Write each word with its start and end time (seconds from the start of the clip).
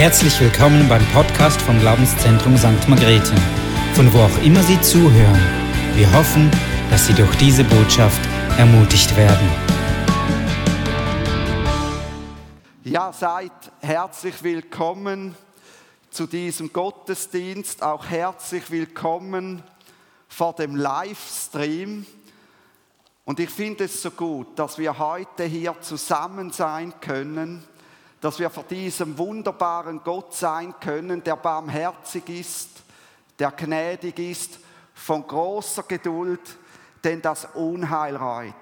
Herzlich 0.00 0.40
willkommen 0.40 0.88
beim 0.88 1.04
Podcast 1.12 1.60
vom 1.60 1.78
Glaubenszentrum 1.78 2.56
St. 2.56 2.88
Margrethe, 2.88 3.34
von 3.92 4.10
wo 4.14 4.20
auch 4.20 4.42
immer 4.42 4.62
Sie 4.62 4.80
zuhören. 4.80 5.38
Wir 5.94 6.10
hoffen, 6.14 6.50
dass 6.88 7.06
Sie 7.06 7.12
durch 7.12 7.36
diese 7.36 7.64
Botschaft 7.64 8.18
ermutigt 8.56 9.14
werden. 9.14 9.46
Ja, 12.82 13.12
seid 13.12 13.52
herzlich 13.82 14.42
willkommen 14.42 15.34
zu 16.08 16.26
diesem 16.26 16.72
Gottesdienst, 16.72 17.82
auch 17.82 18.06
herzlich 18.06 18.70
willkommen 18.70 19.62
vor 20.28 20.54
dem 20.54 20.76
Livestream. 20.76 22.06
Und 23.26 23.38
ich 23.38 23.50
finde 23.50 23.84
es 23.84 24.00
so 24.00 24.10
gut, 24.10 24.58
dass 24.58 24.78
wir 24.78 24.98
heute 24.98 25.44
hier 25.44 25.78
zusammen 25.82 26.52
sein 26.52 26.94
können 27.02 27.62
dass 28.20 28.38
wir 28.38 28.50
vor 28.50 28.64
diesem 28.64 29.16
wunderbaren 29.16 30.02
Gott 30.04 30.34
sein 30.34 30.74
können, 30.78 31.24
der 31.24 31.36
barmherzig 31.36 32.28
ist, 32.28 32.68
der 33.38 33.50
gnädig 33.52 34.18
ist, 34.18 34.58
von 34.94 35.26
großer 35.26 35.84
Geduld, 35.84 36.40
denn 37.02 37.22
das 37.22 37.46
Unheil 37.54 38.16
reut. 38.16 38.54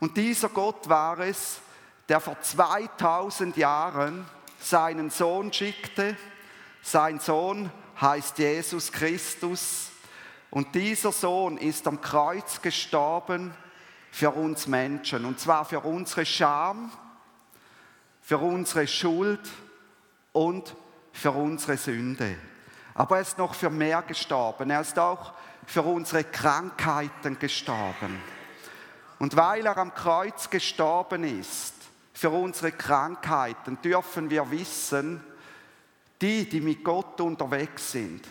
Und 0.00 0.16
dieser 0.16 0.48
Gott 0.48 0.88
war 0.88 1.20
es, 1.20 1.60
der 2.08 2.20
vor 2.20 2.40
2000 2.40 3.56
Jahren 3.56 4.26
seinen 4.58 5.10
Sohn 5.10 5.52
schickte. 5.52 6.16
Sein 6.82 7.20
Sohn 7.20 7.70
heißt 8.00 8.38
Jesus 8.38 8.90
Christus. 8.90 9.90
Und 10.50 10.74
dieser 10.74 11.12
Sohn 11.12 11.56
ist 11.56 11.86
am 11.86 12.00
Kreuz 12.00 12.60
gestorben 12.60 13.54
für 14.10 14.30
uns 14.30 14.66
Menschen. 14.66 15.24
Und 15.24 15.40
zwar 15.40 15.64
für 15.64 15.80
unsere 15.80 16.26
Scham, 16.26 16.92
für 18.24 18.38
unsere 18.38 18.86
Schuld 18.86 19.50
und 20.32 20.74
für 21.12 21.30
unsere 21.30 21.76
Sünde. 21.76 22.36
Aber 22.94 23.16
er 23.16 23.22
ist 23.22 23.36
noch 23.36 23.54
für 23.54 23.68
mehr 23.68 24.00
gestorben. 24.00 24.70
Er 24.70 24.80
ist 24.80 24.98
auch 24.98 25.34
für 25.66 25.82
unsere 25.82 26.24
Krankheiten 26.24 27.38
gestorben. 27.38 28.18
Und 29.18 29.36
weil 29.36 29.66
er 29.66 29.76
am 29.76 29.94
Kreuz 29.94 30.48
gestorben 30.48 31.22
ist, 31.24 31.74
für 32.14 32.30
unsere 32.30 32.72
Krankheiten, 32.72 33.78
dürfen 33.82 34.30
wir 34.30 34.50
wissen, 34.50 35.22
die, 36.22 36.48
die 36.48 36.62
mit 36.62 36.82
Gott 36.82 37.20
unterwegs 37.20 37.92
sind, 37.92 38.26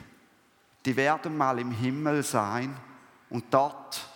die 0.86 0.96
werden 0.96 1.38
mal 1.38 1.60
im 1.60 1.72
Himmel 1.72 2.24
sein 2.24 2.76
und 3.30 3.54
dort 3.54 4.08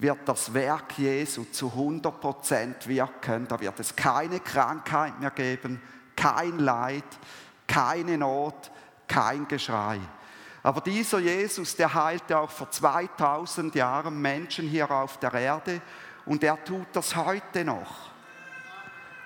wird 0.00 0.20
das 0.26 0.52
Werk 0.54 0.98
Jesu 0.98 1.44
zu 1.44 1.68
100% 1.68 2.86
wirken. 2.86 3.46
Da 3.46 3.60
wird 3.60 3.78
es 3.80 3.94
keine 3.94 4.40
Krankheit 4.40 5.20
mehr 5.20 5.30
geben, 5.30 5.80
kein 6.16 6.58
Leid, 6.58 7.04
keine 7.66 8.16
Not, 8.18 8.70
kein 9.06 9.46
Geschrei. 9.46 10.00
Aber 10.62 10.80
dieser 10.80 11.18
Jesus, 11.18 11.76
der 11.76 11.92
heilte 11.94 12.38
auch 12.38 12.50
vor 12.50 12.70
2000 12.70 13.74
Jahren 13.74 14.20
Menschen 14.20 14.68
hier 14.68 14.90
auf 14.90 15.18
der 15.18 15.32
Erde 15.34 15.80
und 16.26 16.44
er 16.44 16.62
tut 16.64 16.88
das 16.92 17.16
heute 17.16 17.64
noch. 17.64 18.10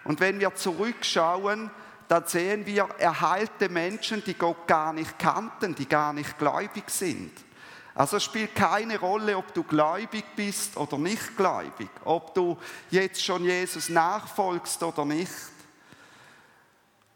Und 0.05 0.21
wenn 0.21 0.39
wir 0.39 0.55
zurückschauen, 0.55 1.71
dann 2.09 2.27
sehen 2.27 2.67
wir, 2.67 2.89
er 2.99 3.21
heilte 3.21 3.69
Menschen, 3.69 4.23
die 4.25 4.35
Gott 4.35 4.67
gar 4.67 4.93
nicht 4.93 5.19
kannten, 5.19 5.75
die 5.75 5.89
gar 5.89 6.13
nicht 6.13 6.39
gläubig 6.39 6.89
sind. 6.89 7.33
Also 7.95 8.17
es 8.17 8.25
spielt 8.25 8.55
keine 8.55 8.99
Rolle, 8.99 9.37
ob 9.37 9.55
du 9.55 9.63
gläubig 9.63 10.25
bist 10.35 10.77
oder 10.77 10.99
nicht 10.99 11.37
gläubig, 11.37 11.89
ob 12.05 12.35
du 12.35 12.59
jetzt 12.91 13.25
schon 13.25 13.45
Jesus 13.45 13.89
nachfolgst 13.89 14.83
oder 14.83 15.05
nicht. 15.05 15.31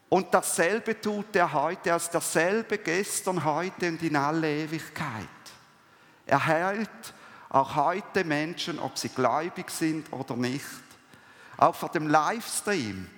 Und 0.08 0.32
dasselbe 0.32 1.00
tut 1.00 1.34
er 1.34 1.52
heute, 1.52 1.90
ist 1.90 2.10
dasselbe 2.10 2.78
gestern, 2.78 3.44
heute 3.44 3.88
und 3.88 4.02
in 4.02 4.16
alle 4.16 4.48
Ewigkeit. 4.48 5.26
Er 6.26 6.46
heilt 6.46 7.14
auch 7.50 7.74
heute 7.74 8.24
Menschen, 8.24 8.78
ob 8.78 8.96
sie 8.96 9.08
gläubig 9.08 9.70
sind 9.70 10.12
oder 10.12 10.36
nicht. 10.36 10.64
Auch 11.56 11.74
vor 11.74 11.88
dem 11.88 12.08
Livestream. 12.08 13.08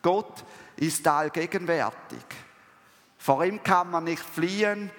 Gott 0.00 0.44
ist 0.76 1.06
allgegenwärtig. 1.06 2.24
Vor 3.18 3.44
ihm 3.44 3.62
kann 3.62 3.90
man 3.90 4.04
nicht 4.04 4.22
fliehen, 4.22 4.90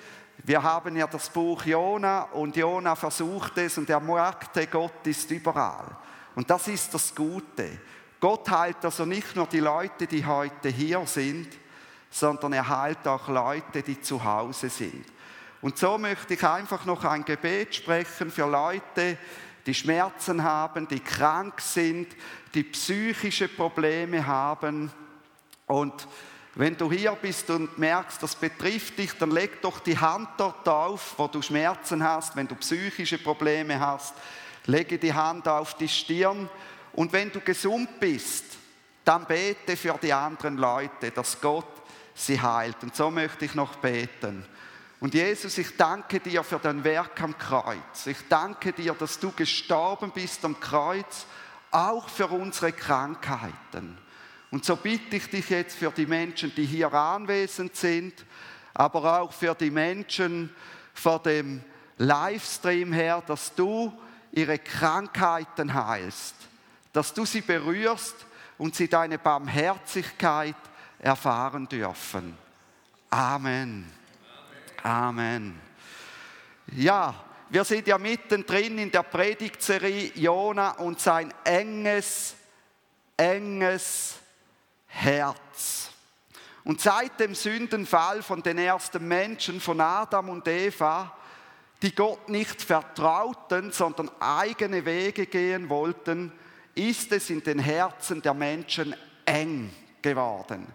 wir 0.45 0.61
haben 0.61 0.95
ja 0.95 1.07
das 1.07 1.29
Buch 1.29 1.65
Jona 1.65 2.23
und 2.23 2.55
Jona 2.55 2.95
versucht 2.95 3.57
es 3.57 3.79
und 3.79 3.89
er 3.89 3.99
merkte, 3.99 4.67
Gott 4.67 5.05
ist 5.05 5.31
überall. 5.31 5.97
Und 6.35 6.47
das 6.49 6.67
ist 6.67 6.93
das 6.93 7.15
Gute. 7.15 7.79
Gott 8.19 8.47
heilt 8.51 8.85
also 8.85 9.05
nicht 9.05 9.35
nur 9.35 9.47
die 9.47 9.59
Leute, 9.59 10.05
die 10.05 10.23
heute 10.23 10.69
hier 10.69 11.03
sind, 11.07 11.47
sondern 12.11 12.53
er 12.53 12.69
heilt 12.69 13.07
auch 13.07 13.27
Leute, 13.27 13.81
die 13.81 13.99
zu 13.99 14.23
Hause 14.23 14.69
sind. 14.69 15.05
Und 15.61 15.79
so 15.79 15.97
möchte 15.97 16.35
ich 16.35 16.43
einfach 16.43 16.85
noch 16.85 17.03
ein 17.05 17.25
Gebet 17.25 17.73
sprechen 17.73 18.29
für 18.29 18.47
Leute, 18.47 19.17
die 19.65 19.73
Schmerzen 19.73 20.43
haben, 20.43 20.87
die 20.87 20.99
krank 20.99 21.59
sind, 21.59 22.07
die 22.53 22.63
psychische 22.63 23.47
Probleme 23.47 24.27
haben 24.27 24.91
und 25.65 26.07
wenn 26.55 26.77
du 26.77 26.89
hier 26.89 27.11
bist 27.11 27.49
und 27.49 27.77
merkst, 27.77 28.23
das 28.23 28.35
betrifft 28.35 28.97
dich, 28.97 29.13
dann 29.17 29.31
leg 29.31 29.61
doch 29.61 29.79
die 29.79 29.97
Hand 29.97 30.29
dort 30.37 30.67
auf, 30.67 31.15
wo 31.17 31.27
du 31.27 31.41
Schmerzen 31.41 32.01
hast, 32.01 32.35
wenn 32.35 32.47
du 32.47 32.55
psychische 32.55 33.17
Probleme 33.17 33.77
hast. 33.79 34.13
Lege 34.65 34.97
die 34.97 35.13
Hand 35.13 35.47
auf 35.49 35.75
die 35.75 35.89
Stirn 35.89 36.49
und 36.93 37.11
wenn 37.11 37.31
du 37.31 37.41
gesund 37.41 37.99
bist, 37.99 38.45
dann 39.03 39.25
bete 39.25 39.75
für 39.75 39.99
die 40.01 40.13
anderen 40.13 40.57
Leute, 40.57 41.11
dass 41.11 41.39
Gott 41.41 41.67
sie 42.15 42.41
heilt. 42.41 42.81
Und 42.81 42.95
so 42.95 43.11
möchte 43.11 43.45
ich 43.45 43.53
noch 43.53 43.75
beten. 43.75 44.45
Und 45.01 45.13
Jesus, 45.13 45.57
ich 45.57 45.75
danke 45.75 46.21
dir 46.21 46.41
für 46.41 46.57
dein 46.57 46.83
Werk 46.83 47.21
am 47.21 47.37
Kreuz. 47.37 48.07
Ich 48.07 48.17
danke 48.29 48.71
dir, 48.71 48.93
dass 48.93 49.19
du 49.19 49.31
gestorben 49.31 50.11
bist 50.11 50.43
am 50.45 50.59
Kreuz, 50.59 51.25
auch 51.69 52.07
für 52.07 52.27
unsere 52.27 52.71
Krankheiten. 52.71 53.97
Und 54.51 54.63
so 54.63 54.75
bitte 54.75 55.17
ich 55.17 55.29
dich 55.29 55.49
jetzt 55.49 55.75
für 55.75 55.91
die 55.91 56.05
Menschen, 56.05 56.53
die 56.55 56.65
hier 56.65 56.93
anwesend 56.93 57.75
sind, 57.75 58.25
aber 58.73 59.21
auch 59.21 59.33
für 59.33 59.55
die 59.55 59.71
Menschen 59.71 60.53
vor 60.93 61.21
dem 61.21 61.63
Livestream 61.97 62.93
her, 62.93 63.23
dass 63.25 63.53
du 63.55 63.91
ihre 64.31 64.59
Krankheiten 64.59 65.73
heilst, 65.73 66.35
dass 66.93 67.13
du 67.13 67.25
sie 67.25 67.41
berührst 67.41 68.15
und 68.57 68.75
sie 68.75 68.87
deine 68.87 69.17
Barmherzigkeit 69.17 70.55
erfahren 70.99 71.67
dürfen. 71.67 72.37
Amen. 73.09 73.89
Amen. 74.83 75.59
Ja, 76.73 77.15
wir 77.49 77.63
sind 77.63 77.87
ja 77.87 77.97
mittendrin 77.97 78.77
in 78.77 78.91
der 78.91 79.03
Predigtserie 79.03 80.11
Jona 80.15 80.71
und 80.71 80.99
sein 80.99 81.33
enges, 81.43 82.35
enges 83.15 84.15
Herz. 84.87 85.91
Und 86.63 86.81
seit 86.81 87.19
dem 87.19 87.35
Sündenfall 87.35 88.23
von 88.23 88.41
den 88.41 88.57
ersten 88.57 89.07
Menschen, 89.07 89.61
von 89.61 89.79
Adam 89.79 90.29
und 90.29 90.47
Eva, 90.47 91.15
die 91.81 91.93
Gott 91.93 92.29
nicht 92.29 92.61
vertrauten, 92.61 93.71
sondern 93.71 94.09
eigene 94.19 94.85
Wege 94.85 95.27
gehen 95.27 95.69
wollten, 95.69 96.31
ist 96.73 97.11
es 97.11 97.29
in 97.29 97.43
den 97.43 97.59
Herzen 97.59 98.21
der 98.21 98.33
Menschen 98.33 98.95
eng 99.25 99.71
geworden. 100.01 100.65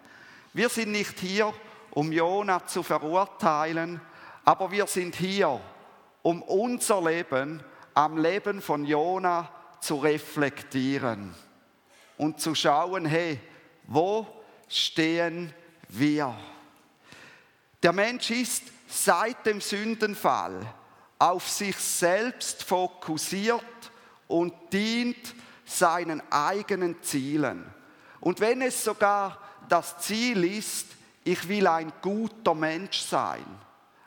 Wir 0.52 0.68
sind 0.68 0.92
nicht 0.92 1.18
hier, 1.18 1.52
um 1.90 2.12
Jona 2.12 2.64
zu 2.66 2.82
verurteilen, 2.82 4.00
aber 4.44 4.70
wir 4.70 4.86
sind 4.86 5.16
hier, 5.16 5.60
um 6.22 6.42
unser 6.42 7.02
Leben 7.02 7.62
am 7.94 8.18
Leben 8.18 8.62
von 8.62 8.84
Jona 8.84 9.48
zu 9.80 9.96
reflektieren 9.96 11.34
und 12.16 12.40
zu 12.40 12.54
schauen, 12.54 13.06
hey, 13.06 13.40
wo 13.90 14.26
stehen 14.68 15.52
wir? 15.88 16.34
Der 17.82 17.92
Mensch 17.92 18.30
ist 18.30 18.62
seit 18.88 19.44
dem 19.44 19.60
Sündenfall 19.60 20.64
auf 21.18 21.48
sich 21.48 21.76
selbst 21.76 22.62
fokussiert 22.62 23.64
und 24.28 24.54
dient 24.72 25.34
seinen 25.64 26.22
eigenen 26.30 27.02
Zielen. 27.02 27.66
Und 28.20 28.40
wenn 28.40 28.62
es 28.62 28.84
sogar 28.84 29.38
das 29.68 29.98
Ziel 29.98 30.44
ist, 30.44 30.86
ich 31.24 31.48
will 31.48 31.66
ein 31.66 31.92
guter 32.00 32.54
Mensch 32.54 33.00
sein, 33.00 33.44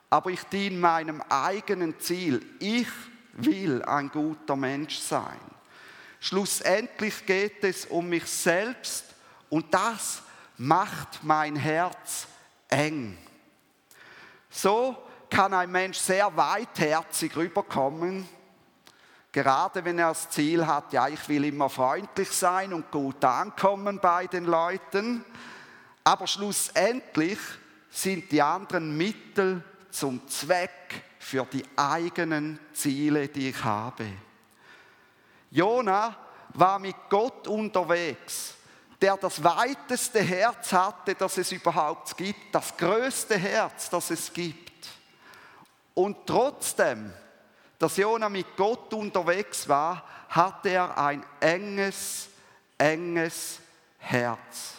aber 0.10 0.30
ich 0.30 0.44
diene 0.44 0.78
meinem 0.78 1.22
eigenen 1.30 2.00
Ziel, 2.00 2.46
ich 2.60 2.88
will 3.34 3.84
ein 3.84 4.10
guter 4.10 4.56
Mensch 4.56 4.98
sein. 4.98 5.40
Schlussendlich 6.22 7.26
geht 7.26 7.64
es 7.64 7.86
um 7.86 8.08
mich 8.08 8.26
selbst 8.26 9.13
und 9.54 9.72
das 9.72 10.24
macht 10.58 11.24
mein 11.24 11.56
Herz 11.56 12.26
eng. 12.70 13.16
So 14.50 14.98
kann 15.30 15.54
ein 15.54 15.72
Mensch 15.72 16.00
sehr 16.00 16.36
weitherzig 16.36 17.36
rüberkommen, 17.36 18.28
gerade 19.32 19.86
wenn 19.86 20.00
er 20.00 20.08
das 20.08 20.28
Ziel 20.32 20.66
hat, 20.66 20.92
ja, 20.92 21.08
ich 21.08 21.30
will 21.30 21.46
immer 21.46 21.70
freundlich 21.70 22.32
sein 22.32 22.74
und 22.74 22.90
gut 22.90 23.24
ankommen 23.24 24.00
bei 24.00 24.26
den 24.26 24.46
Leuten. 24.46 25.24
Aber 26.04 26.26
schlussendlich 26.26 27.38
sind 27.92 28.32
die 28.32 28.42
anderen 28.42 28.98
Mittel 28.98 29.64
zum 29.92 30.28
Zweck 30.28 31.04
für 31.20 31.46
die 31.46 31.64
eigenen 31.76 32.60
Ziele, 32.74 33.28
die 33.28 33.50
ich 33.50 33.64
habe. 33.64 34.08
Jona 35.52 36.18
war 36.56 36.80
mit 36.80 36.96
Gott 37.08 37.48
unterwegs, 37.48 38.56
der 39.04 39.18
das 39.18 39.44
weiteste 39.44 40.22
Herz 40.22 40.72
hatte, 40.72 41.14
das 41.14 41.38
es 41.38 41.52
überhaupt 41.52 42.16
gibt, 42.16 42.56
das 42.56 42.78
größte 42.78 43.38
Herz, 43.38 43.90
das 43.90 44.10
es 44.12 44.32
gibt. 44.32 44.88
Und 45.94 46.26
trotzdem, 46.26 47.12
dass 47.78 47.98
Jona 47.98 48.30
mit 48.30 48.56
Gott 48.56 48.94
unterwegs 48.94 49.68
war, 49.68 50.08
hatte 50.30 50.70
er 50.70 50.98
ein 50.98 51.22
enges, 51.42 52.30
enges 52.78 53.60
Herz. 54.00 54.76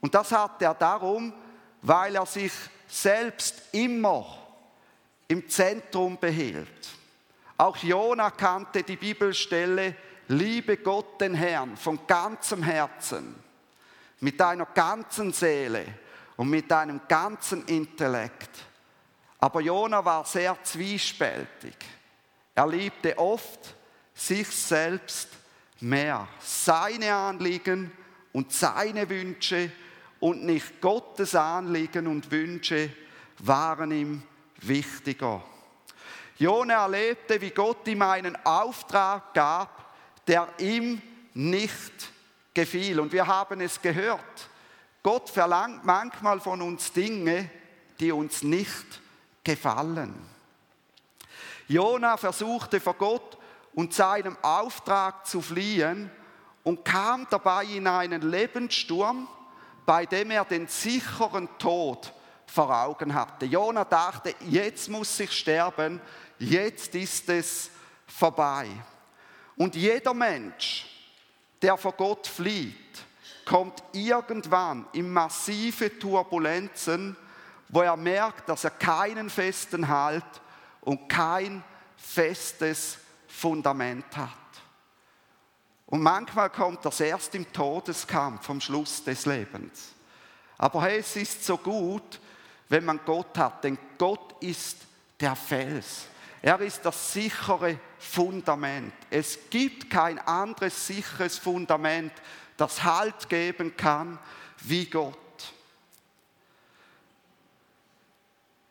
Und 0.00 0.14
das 0.14 0.30
hatte 0.30 0.66
er 0.66 0.74
darum, 0.74 1.34
weil 1.82 2.14
er 2.14 2.26
sich 2.26 2.52
selbst 2.86 3.60
immer 3.72 4.38
im 5.26 5.48
Zentrum 5.48 6.16
behielt. 6.16 6.90
Auch 7.56 7.76
Jona 7.78 8.30
kannte 8.30 8.84
die 8.84 8.96
Bibelstelle, 8.96 9.96
liebe 10.32 10.78
Gott 10.78 11.20
den 11.20 11.34
Herrn 11.34 11.76
von 11.76 12.06
ganzem 12.06 12.62
Herzen, 12.62 13.34
mit 14.20 14.38
deiner 14.40 14.66
ganzen 14.66 15.32
Seele 15.32 15.84
und 16.36 16.48
mit 16.48 16.70
deinem 16.70 17.00
ganzen 17.08 17.64
Intellekt. 17.66 18.50
Aber 19.38 19.60
Jona 19.60 20.04
war 20.04 20.24
sehr 20.24 20.56
zwiespältig. 20.62 21.74
Er 22.54 22.66
liebte 22.66 23.18
oft 23.18 23.74
sich 24.14 24.48
selbst 24.48 25.28
mehr, 25.80 26.28
seine 26.38 27.12
Anliegen 27.12 27.90
und 28.32 28.52
seine 28.52 29.08
Wünsche 29.08 29.72
und 30.20 30.44
nicht 30.44 30.80
Gottes 30.80 31.34
Anliegen 31.34 32.06
und 32.06 32.30
Wünsche 32.30 32.90
waren 33.38 33.90
ihm 33.90 34.22
wichtiger. 34.58 35.42
Jona 36.38 36.84
erlebte, 36.84 37.40
wie 37.40 37.50
Gott 37.50 37.86
ihm 37.88 38.02
einen 38.02 38.36
Auftrag 38.44 39.34
gab, 39.34 39.81
der 40.26 40.48
ihm 40.58 41.00
nicht 41.34 41.92
gefiel. 42.54 43.00
Und 43.00 43.12
wir 43.12 43.26
haben 43.26 43.60
es 43.60 43.80
gehört. 43.80 44.48
Gott 45.02 45.30
verlangt 45.30 45.84
manchmal 45.84 46.40
von 46.40 46.62
uns 46.62 46.92
Dinge, 46.92 47.50
die 47.98 48.12
uns 48.12 48.42
nicht 48.42 49.00
gefallen. 49.42 50.14
Jona 51.68 52.16
versuchte 52.16 52.80
vor 52.80 52.94
Gott 52.94 53.38
und 53.74 53.94
seinem 53.94 54.36
Auftrag 54.42 55.26
zu 55.26 55.40
fliehen 55.40 56.10
und 56.62 56.84
kam 56.84 57.26
dabei 57.30 57.64
in 57.64 57.86
einen 57.86 58.22
Lebenssturm, 58.22 59.26
bei 59.86 60.06
dem 60.06 60.30
er 60.30 60.44
den 60.44 60.68
sicheren 60.68 61.48
Tod 61.58 62.12
vor 62.46 62.70
Augen 62.70 63.14
hatte. 63.14 63.46
Jona 63.46 63.84
dachte, 63.84 64.34
jetzt 64.48 64.88
muss 64.88 65.18
ich 65.18 65.32
sterben, 65.32 66.00
jetzt 66.38 66.94
ist 66.94 67.28
es 67.28 67.70
vorbei. 68.06 68.68
Und 69.62 69.76
jeder 69.76 70.12
Mensch, 70.12 70.86
der 71.62 71.76
vor 71.76 71.92
Gott 71.92 72.26
flieht, 72.26 72.98
kommt 73.44 73.80
irgendwann 73.92 74.86
in 74.92 75.12
massive 75.12 76.00
Turbulenzen, 76.00 77.16
wo 77.68 77.82
er 77.82 77.96
merkt, 77.96 78.48
dass 78.48 78.64
er 78.64 78.70
keinen 78.70 79.30
festen 79.30 79.86
Halt 79.86 80.24
und 80.80 81.08
kein 81.08 81.62
festes 81.96 82.98
Fundament 83.28 84.04
hat. 84.16 84.30
Und 85.86 86.02
manchmal 86.02 86.50
kommt 86.50 86.84
das 86.84 86.98
erst 86.98 87.32
im 87.36 87.52
Todeskampf 87.52 88.44
vom 88.44 88.60
Schluss 88.60 89.04
des 89.04 89.26
Lebens. 89.26 89.92
Aber 90.58 90.82
hey, 90.82 90.98
es 90.98 91.14
ist 91.14 91.44
so 91.44 91.56
gut, 91.56 92.18
wenn 92.68 92.84
man 92.84 92.98
Gott 93.06 93.38
hat, 93.38 93.62
denn 93.62 93.78
Gott 93.96 94.34
ist 94.42 94.78
der 95.20 95.36
Fels. 95.36 96.08
Er 96.44 96.60
ist 96.60 96.84
das 96.84 97.12
sichere 97.12 97.78
Fundament. 97.98 98.92
Es 99.10 99.38
gibt 99.48 99.88
kein 99.88 100.18
anderes 100.18 100.88
sicheres 100.88 101.38
Fundament, 101.38 102.12
das 102.56 102.82
Halt 102.82 103.28
geben 103.28 103.76
kann 103.76 104.18
wie 104.58 104.86
Gott. 104.86 105.16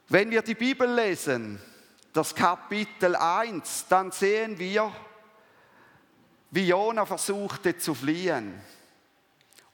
Wenn 0.09 0.29
wir 0.29 0.41
die 0.41 0.55
Bibel 0.55 0.93
lesen, 0.93 1.61
das 2.11 2.35
Kapitel 2.35 3.15
1, 3.15 3.85
dann 3.87 4.11
sehen 4.11 4.59
wir, 4.59 4.93
wie 6.49 6.67
Jona 6.67 7.05
versuchte 7.05 7.77
zu 7.77 7.95
fliehen. 7.95 8.61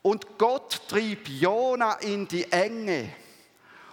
Und 0.03 0.37
Gott 0.37 0.87
trieb 0.87 1.27
Jona 1.27 1.93
in 1.93 2.27
die 2.27 2.51
Enge. 2.51 3.11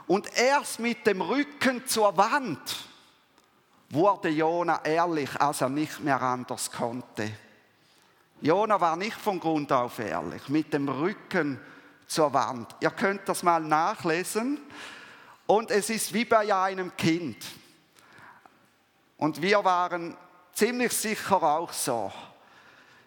Und 0.06 0.36
erst 0.36 0.78
mit 0.78 1.06
dem 1.06 1.22
Rücken 1.22 1.86
zur 1.86 2.14
Wand 2.18 2.60
wurde 3.94 4.28
Jona 4.28 4.84
ehrlich, 4.84 5.40
als 5.40 5.60
er 5.60 5.68
nicht 5.68 6.00
mehr 6.00 6.20
anders 6.20 6.70
konnte. 6.70 7.30
Jona 8.40 8.80
war 8.80 8.96
nicht 8.96 9.16
von 9.16 9.40
Grund 9.40 9.72
auf 9.72 9.98
ehrlich, 9.98 10.48
mit 10.48 10.72
dem 10.72 10.88
Rücken 10.88 11.58
zur 12.06 12.32
Wand. 12.32 12.74
Ihr 12.80 12.90
könnt 12.90 13.28
das 13.28 13.42
mal 13.42 13.60
nachlesen. 13.60 14.60
Und 15.46 15.70
es 15.70 15.90
ist 15.90 16.12
wie 16.12 16.24
bei 16.24 16.54
einem 16.54 16.96
Kind. 16.96 17.44
Und 19.16 19.40
wir 19.40 19.64
waren 19.64 20.16
ziemlich 20.52 20.92
sicher 20.92 21.42
auch 21.42 21.72
so. 21.72 22.12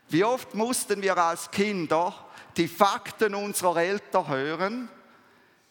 Wie 0.09 0.23
oft 0.23 0.53
mussten 0.55 1.01
wir 1.01 1.17
als 1.17 1.51
Kinder 1.51 2.13
die 2.55 2.67
Fakten 2.67 3.35
unserer 3.35 3.77
Eltern 3.77 4.27
hören, 4.27 4.89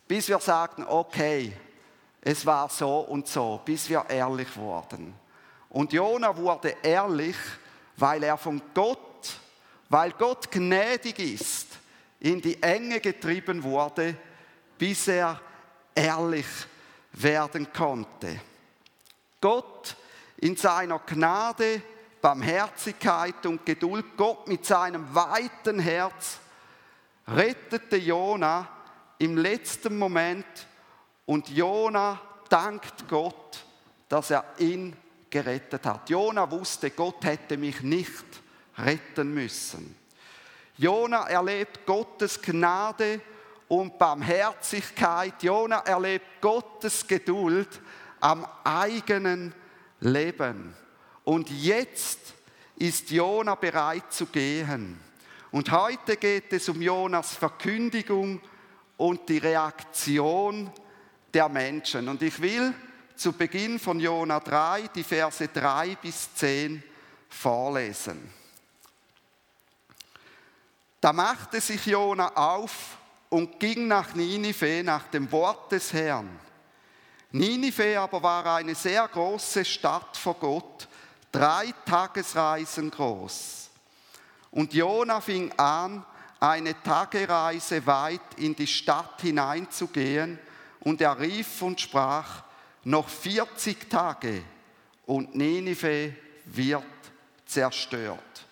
bis 0.07 0.29
wir 0.29 0.39
sagten, 0.39 0.85
okay, 0.85 1.53
es 2.29 2.45
war 2.45 2.69
so 2.69 3.03
und 3.03 3.29
so, 3.29 3.61
bis 3.65 3.89
wir 3.89 4.05
ehrlich 4.09 4.57
wurden. 4.57 5.15
Und 5.69 5.93
Jona 5.93 6.37
wurde 6.37 6.75
ehrlich, 6.83 7.37
weil 7.97 8.25
er 8.25 8.37
von 8.37 8.61
Gott, 8.75 9.39
weil 9.89 10.11
Gott 10.11 10.51
gnädig 10.51 11.21
ist, 11.21 11.69
in 12.19 12.41
die 12.41 12.61
Enge 12.61 12.99
getrieben 12.99 13.63
wurde, 13.63 14.17
bis 14.77 15.07
er 15.07 15.41
ehrlich 15.95 16.47
werden 17.13 17.73
konnte. 17.73 18.41
Gott 19.41 19.95
in 20.39 20.57
seiner 20.57 20.99
Gnade, 20.99 21.81
Barmherzigkeit 22.21 23.47
und 23.47 23.65
Geduld, 23.65 24.17
Gott 24.17 24.49
mit 24.49 24.67
seinem 24.67 25.15
weiten 25.15 25.79
Herz, 25.79 26.41
rettete 27.29 27.99
Jona 27.99 28.69
im 29.19 29.37
letzten 29.37 29.97
Moment 29.97 30.45
und 31.27 31.49
Jona 31.51 32.21
dankt 32.49 33.09
Gott, 33.09 33.65
dass 34.09 34.31
er 34.31 34.45
ihn 34.59 34.97
gerettet 35.31 35.85
hat. 35.85 36.09
Jona 36.09 36.51
wusste, 36.51 36.91
Gott 36.91 37.25
hätte 37.25 37.57
mich 37.57 37.83
nicht 37.83 38.25
retten 38.79 39.35
müssen. 39.35 39.97
Jona 40.79 41.29
erlebt 41.29 41.87
Gottes 41.87 42.41
Gnade 42.41 43.21
und 43.69 43.99
Barmherzigkeit. 43.99 45.43
Jona 45.43 45.79
erlebt 45.81 46.41
Gottes 46.41 47.07
Geduld 47.07 47.81
am 48.21 48.47
eigenen 48.65 49.55
Leben. 50.01 50.75
Und 51.25 51.51
jetzt 51.51 52.35
ist 52.77 53.11
Jona 53.11 53.55
bereit 53.55 54.13
zu 54.13 54.27
gehen. 54.27 55.01
Und 55.51 55.73
heute 55.73 56.17
geht 56.17 56.53
es 56.53 56.69
um 56.69 56.83
Jonas 56.83 57.35
Verkündigung 57.35 58.41
und 58.97 59.29
die 59.29 59.39
Reaktion 59.39 60.71
der 61.37 61.51
Menschen. 61.51 62.09
Und 62.09 62.23
ich 62.23 62.41
will 62.41 62.73
zu 63.15 63.35
Beginn 63.35 63.79
von 63.79 64.01
Jona 64.01 64.41
3 64.41 64.89
die 64.95 65.05
Verse 65.05 65.47
3 65.47 65.97
bis 65.97 66.35
10 66.35 66.83
vorlesen. 67.29 68.33
Da 70.99 71.13
machte 71.13 71.61
sich 71.61 71.85
Jona 71.85 72.35
auf 72.35 72.97
und 73.29 73.61
ging 73.61 73.87
nach 73.87 74.15
Ninive 74.15 74.83
nach 74.83 75.09
dem 75.09 75.31
Wort 75.31 75.73
des 75.73 75.93
Herrn. 75.93 76.41
Ninive 77.33 78.01
aber 78.01 78.23
war 78.23 78.55
eine 78.55 78.75
sehr 78.75 79.07
große 79.07 79.67
Stadt 79.67 80.17
vor 80.17 80.37
Gott, 80.41 80.89
drei 81.31 81.75
Tagesreisen 81.85 82.91
groß. 82.91 83.69
Und 84.53 84.73
Jona 84.73 85.21
fing 85.21 85.53
an, 85.59 86.03
eine 86.41 86.83
Tagereise 86.83 87.87
weit 87.87 88.39
in 88.39 88.57
die 88.57 88.67
Stadt 88.67 89.21
hineinzugehen, 89.21 90.39
und 90.87 91.01
er 91.01 91.19
rief 91.19 91.63
und 91.63 91.81
sprach, 91.81 92.45
noch 92.85 93.09
40 93.09 93.91
Tage 93.91 94.45
und 95.05 95.35
Ninive 95.35 96.15
wird 96.45 96.85
zerstört. 97.45 98.47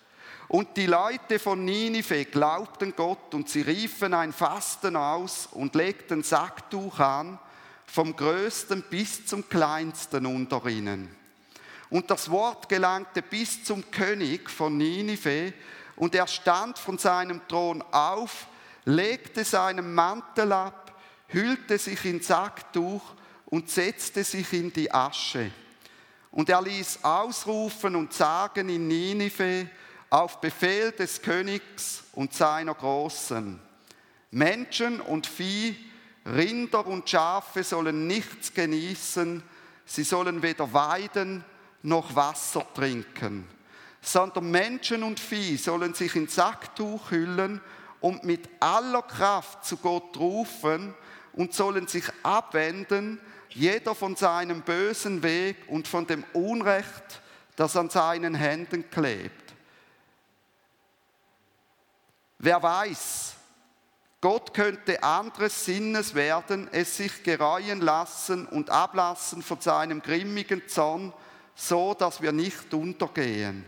Und 0.49 0.75
die 0.75 0.85
Leute 0.85 1.39
von 1.39 1.63
Ninive 1.63 2.25
glaubten 2.25 2.93
Gott 2.93 3.33
und 3.33 3.47
sie 3.47 3.61
riefen 3.61 4.13
ein 4.13 4.33
Fasten 4.33 4.97
aus 4.97 5.47
und 5.49 5.75
legten 5.75 6.23
Sacktuch 6.23 6.99
an, 6.99 7.39
vom 7.85 8.13
größten 8.13 8.83
bis 8.89 9.25
zum 9.25 9.47
kleinsten 9.47 10.25
unter 10.25 10.65
ihnen. 10.65 11.15
Und 11.89 12.11
das 12.11 12.29
Wort 12.29 12.67
gelangte 12.67 13.21
bis 13.21 13.63
zum 13.63 13.89
König 13.91 14.49
von 14.49 14.75
Ninive 14.77 15.53
und 15.95 16.13
er 16.13 16.27
stand 16.27 16.79
von 16.79 16.97
seinem 16.97 17.47
Thron 17.47 17.81
auf, 17.93 18.47
legte 18.83 19.45
seinen 19.45 19.95
Mantel 19.95 20.51
ab, 20.51 20.84
hüllte 21.27 21.77
sich 21.77 22.05
in 22.05 22.21
Sacktuch 22.21 23.01
und 23.45 23.69
setzte 23.69 24.23
sich 24.23 24.51
in 24.53 24.71
die 24.71 24.91
Asche. 24.91 25.51
Und 26.31 26.49
er 26.49 26.61
ließ 26.61 26.99
ausrufen 27.03 27.95
und 27.95 28.13
sagen 28.13 28.69
in 28.69 28.87
Ninive 28.87 29.69
auf 30.09 30.41
Befehl 30.41 30.91
des 30.91 31.21
Königs 31.21 32.03
und 32.13 32.33
seiner 32.33 32.73
Großen, 32.73 33.59
Menschen 34.31 34.99
und 34.99 35.27
Vieh, 35.27 35.75
Rinder 36.25 36.85
und 36.87 37.09
Schafe 37.09 37.63
sollen 37.63 38.07
nichts 38.07 38.53
genießen, 38.53 39.43
sie 39.85 40.03
sollen 40.03 40.41
weder 40.41 40.73
weiden 40.73 41.43
noch 41.83 42.15
Wasser 42.15 42.65
trinken, 42.73 43.47
sondern 44.01 44.51
Menschen 44.51 45.03
und 45.03 45.19
Vieh 45.19 45.55
sollen 45.57 45.93
sich 45.93 46.15
in 46.15 46.27
Sacktuch 46.27 47.11
hüllen 47.11 47.61
und 48.01 48.23
mit 48.23 48.49
aller 48.59 49.03
Kraft 49.03 49.63
zu 49.65 49.77
Gott 49.77 50.17
rufen 50.17 50.93
und 51.35 51.53
sollen 51.53 51.87
sich 51.87 52.05
abwenden, 52.23 53.19
jeder 53.49 53.93
von 53.93 54.15
seinem 54.15 54.61
bösen 54.61 55.21
Weg 55.23 55.57
und 55.67 55.87
von 55.87 56.07
dem 56.07 56.23
Unrecht, 56.33 57.21
das 57.55 57.77
an 57.77 57.89
seinen 57.89 58.35
Händen 58.35 58.89
klebt. 58.89 59.53
Wer 62.39 62.61
weiß, 62.61 63.35
Gott 64.19 64.53
könnte 64.53 65.03
anderes 65.03 65.65
Sinnes 65.65 66.15
werden, 66.15 66.67
es 66.71 66.97
sich 66.97 67.23
gereuen 67.23 67.79
lassen 67.79 68.45
und 68.47 68.69
ablassen 68.69 69.41
von 69.41 69.61
seinem 69.61 70.01
grimmigen 70.01 70.67
Zorn, 70.67 71.13
so 71.53 71.93
dass 71.93 72.21
wir 72.21 72.31
nicht 72.31 72.73
untergehen. 72.73 73.65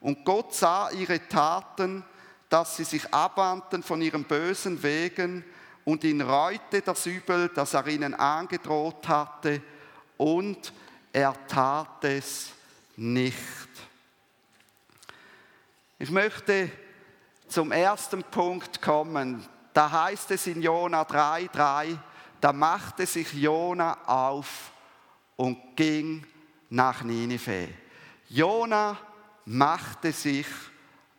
Und 0.00 0.24
Gott 0.24 0.54
sah 0.54 0.90
ihre 0.90 1.26
Taten, 1.28 2.04
dass 2.48 2.76
sie 2.76 2.84
sich 2.84 3.12
abwandten 3.12 3.82
von 3.82 4.00
ihren 4.00 4.24
bösen 4.24 4.82
Wegen 4.82 5.44
und 5.86 6.02
ihn 6.02 6.20
reute 6.20 6.82
das 6.82 7.06
Übel, 7.06 7.48
das 7.48 7.72
er 7.72 7.86
ihnen 7.86 8.12
angedroht 8.12 9.06
hatte, 9.08 9.62
und 10.18 10.72
er 11.12 11.34
tat 11.46 12.02
es 12.04 12.50
nicht. 12.96 13.68
Ich 15.98 16.10
möchte 16.10 16.70
zum 17.48 17.70
ersten 17.70 18.24
Punkt 18.24 18.82
kommen. 18.82 19.46
Da 19.72 19.90
heißt 19.90 20.32
es 20.32 20.48
in 20.48 20.60
Jona 20.60 21.02
3,3, 21.02 21.96
da 22.40 22.52
machte 22.52 23.06
sich 23.06 23.32
Jona 23.32 23.96
auf 24.06 24.72
und 25.36 25.76
ging 25.76 26.26
nach 26.68 27.02
Ninive. 27.02 27.68
Jona 28.28 28.98
machte 29.44 30.12
sich 30.12 30.46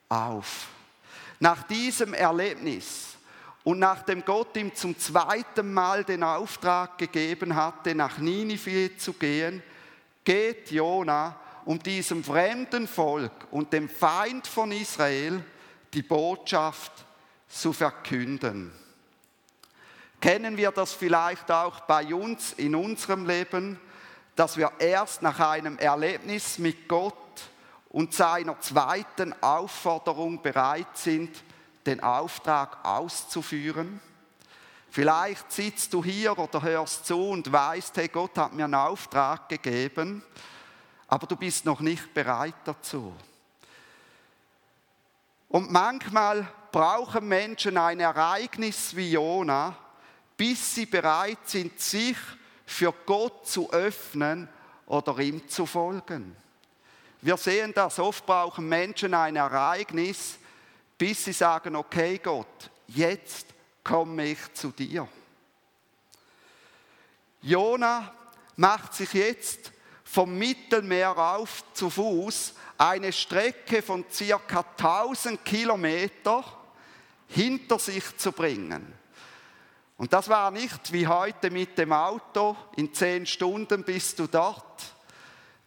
auf. 0.09 0.67
Nach 1.39 1.63
diesem 1.63 2.13
Erlebnis 2.13 3.16
und 3.67 3.79
nachdem 3.79 4.23
Gott 4.23 4.55
ihm 4.55 4.73
zum 4.73 4.97
zweiten 4.97 5.73
Mal 5.73 6.05
den 6.05 6.23
Auftrag 6.23 6.97
gegeben 6.97 7.53
hatte, 7.53 7.93
nach 7.95 8.17
Ninive 8.17 8.95
zu 8.95 9.11
gehen, 9.11 9.61
geht 10.23 10.71
Jona, 10.71 11.37
um 11.65 11.77
diesem 11.77 12.23
fremden 12.23 12.87
Volk 12.87 13.33
und 13.51 13.73
dem 13.73 13.89
Feind 13.89 14.47
von 14.47 14.71
Israel 14.71 15.43
die 15.93 16.01
Botschaft 16.01 16.93
zu 17.49 17.73
verkünden. 17.73 18.71
Kennen 20.21 20.55
wir 20.55 20.71
das 20.71 20.93
vielleicht 20.93 21.51
auch 21.51 21.81
bei 21.81 22.15
uns 22.15 22.53
in 22.53 22.73
unserem 22.73 23.27
Leben, 23.27 23.77
dass 24.37 24.55
wir 24.55 24.71
erst 24.79 25.21
nach 25.21 25.41
einem 25.41 25.77
Erlebnis 25.77 26.57
mit 26.57 26.87
Gott 26.87 27.17
und 27.89 28.13
seiner 28.13 28.61
zweiten 28.61 29.35
Aufforderung 29.43 30.41
bereit 30.41 30.97
sind, 30.97 31.43
den 31.87 32.01
Auftrag 32.01 32.85
auszuführen. 32.85 33.99
Vielleicht 34.89 35.51
sitzt 35.51 35.93
du 35.93 36.03
hier 36.03 36.37
oder 36.37 36.61
hörst 36.61 37.05
zu 37.05 37.29
und 37.29 37.51
weißt, 37.51 37.97
hey, 37.97 38.07
Gott 38.07 38.37
hat 38.37 38.53
mir 38.53 38.65
einen 38.65 38.75
Auftrag 38.75 39.49
gegeben, 39.49 40.23
aber 41.07 41.27
du 41.27 41.35
bist 41.35 41.65
noch 41.65 41.79
nicht 41.79 42.13
bereit 42.13 42.55
dazu. 42.65 43.13
Und 45.49 45.71
manchmal 45.71 46.47
brauchen 46.71 47.27
Menschen 47.27 47.77
ein 47.77 47.99
Ereignis 47.99 48.95
wie 48.95 49.11
Jona, 49.11 49.75
bis 50.35 50.75
sie 50.75 50.85
bereit 50.85 51.39
sind, 51.45 51.79
sich 51.79 52.17
für 52.65 52.93
Gott 53.05 53.47
zu 53.47 53.71
öffnen 53.71 54.49
oder 54.85 55.17
ihm 55.19 55.47
zu 55.47 55.65
folgen. 55.65 56.35
Wir 57.21 57.37
sehen 57.37 57.73
das, 57.73 57.97
oft 57.97 58.25
brauchen 58.25 58.67
Menschen 58.67 59.13
ein 59.13 59.35
Ereignis, 59.35 60.37
bis 60.97 61.25
sie 61.25 61.33
sagen, 61.33 61.75
okay 61.75 62.19
Gott, 62.19 62.69
jetzt 62.87 63.47
komme 63.83 64.25
ich 64.25 64.53
zu 64.53 64.71
dir. 64.71 65.07
Jona 67.41 68.13
macht 68.55 68.93
sich 68.93 69.13
jetzt 69.13 69.71
vom 70.03 70.37
Mittelmeer 70.37 71.17
auf 71.17 71.63
zu 71.73 71.89
Fuß 71.89 72.53
eine 72.77 73.11
Strecke 73.11 73.81
von 73.81 74.05
circa 74.11 74.65
1000 74.77 75.43
Kilometer 75.43 76.43
hinter 77.27 77.79
sich 77.79 78.17
zu 78.17 78.31
bringen. 78.31 78.93
Und 79.97 80.13
das 80.13 80.29
war 80.29 80.51
nicht 80.51 80.93
wie 80.93 81.07
heute 81.07 81.49
mit 81.49 81.77
dem 81.77 81.91
Auto, 81.91 82.55
in 82.75 82.93
10 82.93 83.25
Stunden 83.25 83.83
bist 83.83 84.19
du 84.19 84.27
dort, 84.27 84.83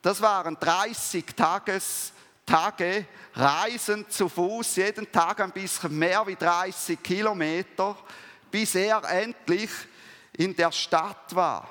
das 0.03 0.21
waren 0.23 0.57
30 0.59 1.27
Tages, 1.37 2.13
Tage 2.51 3.07
Reisen 3.35 4.11
zu 4.11 4.29
Fuß, 4.29 4.75
jeden 4.75 5.13
Tag 5.13 5.41
ein 5.41 5.53
bisschen 5.53 5.97
mehr 5.97 6.27
wie 6.27 6.35
30 6.35 7.01
Kilometer, 7.01 7.97
bis 8.51 8.75
er 8.75 9.05
endlich 9.09 9.71
in 10.33 10.57
der 10.57 10.73
Stadt 10.73 11.33
war. 11.33 11.71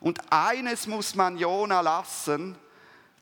Und 0.00 0.18
eines 0.32 0.86
muss 0.86 1.14
man 1.14 1.36
Jona 1.36 1.82
lassen, 1.82 2.56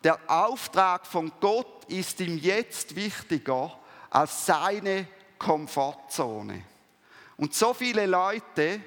der 0.04 0.16
Auftrag 0.28 1.08
von 1.08 1.32
Gott 1.40 1.86
ist 1.86 2.20
ihm 2.20 2.38
jetzt 2.38 2.94
wichtiger 2.94 3.76
als 4.10 4.46
seine 4.46 5.08
Komfortzone. 5.40 6.62
Und 7.36 7.52
so 7.52 7.74
viele 7.74 8.06
Leute 8.06 8.80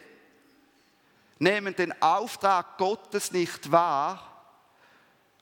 nehmen 1.38 1.76
den 1.76 2.02
Auftrag 2.02 2.78
Gottes 2.78 3.34
nicht 3.34 3.70
wahr, 3.70 4.37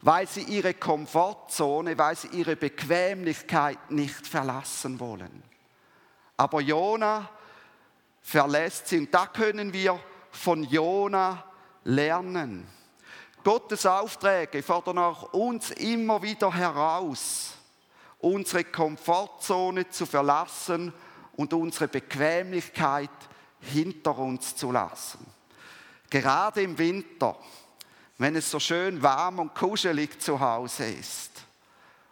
weil 0.06 0.28
sie 0.28 0.44
ihre 0.44 0.76
Komfortzone, 0.76 1.98
weil 1.98 2.16
sie 2.16 2.28
ihre 2.28 2.56
Bequemlichkeit 2.56 3.90
nicht 3.90 4.28
verlassen 4.28 5.00
wollen. 5.00 5.42
Aber 6.38 6.62
Jona 6.62 7.28
verlässt 8.22 8.88
sie 8.88 9.00
und 9.00 9.12
da 9.12 9.26
können 9.26 9.74
wir 9.74 10.00
von 10.30 10.64
Jona 10.64 11.44
lernen. 11.86 12.68
Gottes 13.44 13.88
Aufträge 13.88 14.62
fordern 14.62 15.00
auch 15.00 15.34
uns 15.34 15.72
immer 15.72 16.22
wieder 16.22 16.54
heraus, 16.54 17.54
unsere 18.20 18.64
Komfortzone 18.64 19.90
zu 19.90 20.06
verlassen 20.06 20.94
und 21.36 21.52
unsere 21.52 21.88
Bequemlichkeit 21.88 23.10
hinter 23.60 24.20
uns 24.20 24.56
zu 24.56 24.72
lassen. 24.72 25.26
Gerade 26.12 26.62
im 26.62 26.78
Winter 26.78 27.36
wenn 28.18 28.36
es 28.36 28.50
so 28.50 28.60
schön 28.60 29.02
warm 29.02 29.40
und 29.40 29.56
kuschelig 29.56 30.22
zu 30.22 30.40
Hause 30.40 30.86
ist. 30.86 31.32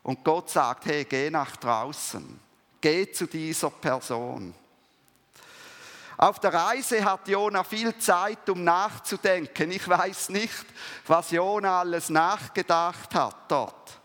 Und 0.03 0.23
Gott 0.23 0.49
sagt, 0.49 0.85
hey, 0.85 1.05
geh 1.05 1.29
nach 1.29 1.55
draußen, 1.55 2.39
geh 2.81 3.11
zu 3.11 3.25
dieser 3.25 3.69
Person. 3.69 4.53
Auf 6.17 6.39
der 6.39 6.53
Reise 6.53 7.03
hat 7.03 7.27
Jona 7.27 7.63
viel 7.63 7.97
Zeit, 7.97 8.47
um 8.49 8.63
nachzudenken. 8.63 9.71
Ich 9.71 9.87
weiß 9.87 10.29
nicht, 10.29 10.65
was 11.07 11.31
Jona 11.31 11.79
alles 11.81 12.09
nachgedacht 12.09 13.15
hat 13.15 13.35
dort. 13.49 13.99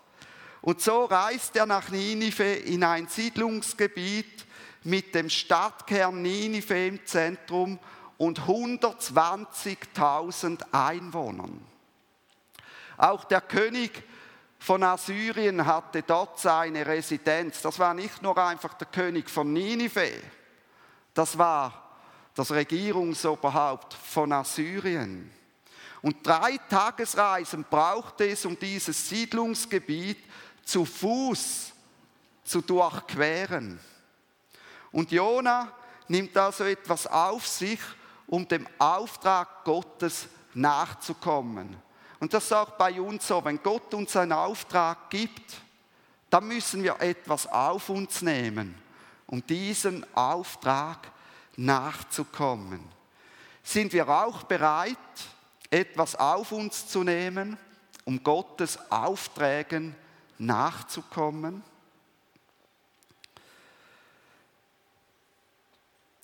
Und 0.61 0.81
so 0.81 1.05
reist 1.05 1.55
er 1.57 1.67
nach 1.67 1.91
Ninive 1.91 2.55
in 2.55 2.83
ein 2.83 3.07
Siedlungsgebiet 3.09 4.47
mit 4.85 5.15
dem 5.15 5.29
Stadtkern 5.31 6.23
Ninive 6.23 6.87
im 6.87 7.05
Zentrum 7.07 7.79
und 8.17 8.41
120.000 8.41 10.63
Einwohnern. 10.73 11.68
Auch 12.99 13.25
der 13.25 13.41
König 13.41 14.03
von 14.59 14.83
Assyrien 14.83 15.65
hatte 15.65 16.03
dort 16.03 16.39
seine 16.39 16.85
Residenz. 16.85 17.63
Das 17.63 17.79
war 17.79 17.95
nicht 17.95 18.21
nur 18.23 18.37
einfach 18.37 18.75
der 18.75 18.89
König 18.89 19.31
von 19.31 19.53
Ninive, 19.53 20.11
das 21.15 21.39
war 21.39 21.97
das 22.35 22.53
Regierungsoberhaupt 22.53 23.95
von 23.95 24.33
Assyrien. 24.33 25.31
Und 26.03 26.25
drei 26.25 26.59
Tagesreisen 26.69 27.65
brauchte 27.69 28.29
es, 28.29 28.45
um 28.45 28.57
dieses 28.57 29.09
Siedlungsgebiet 29.09 30.19
zu 30.65 30.85
Fuß 30.85 31.73
zu 32.45 32.61
durchqueren. 32.61 33.81
Und 34.93 35.11
Jona 35.11 35.73
nimmt 36.07 36.37
also 36.37 36.65
etwas 36.65 37.07
auf 37.09 37.47
sich, 37.47 37.81
um 38.29 38.47
dem 38.47 38.69
Auftrag 38.79 39.65
Gottes 39.65 40.29
nachzukommen. 40.55 41.77
Und 42.21 42.35
das 42.35 42.45
ist 42.45 42.53
auch 42.53 42.71
bei 42.71 43.01
uns 43.01 43.27
so, 43.27 43.45
wenn 43.45 43.63
Gott 43.63 43.95
uns 43.95 44.17
einen 44.17 44.33
Auftrag 44.33 45.11
gibt, 45.11 45.55
dann 46.31 46.49
müssen 46.49 46.83
wir 46.83 47.01
etwas 47.01 47.47
auf 47.47 47.89
uns 47.89 48.23
nehmen, 48.23 48.75
um 49.27 49.47
diesen 49.47 50.05
Auftrag 50.15 51.11
nachzukommen. 51.57 52.81
Sind 53.63 53.93
wir 53.93 54.09
auch 54.09 54.43
bereit, 54.45 54.97
etwas 55.71 56.17
auf 56.17 56.53
uns 56.53 56.89
zu 56.89 57.05
nehmen, 57.05 57.57
um 58.05 58.23
Gottes 58.23 58.79
Aufträgen 58.91 59.95
nachzukommen? 60.39 61.63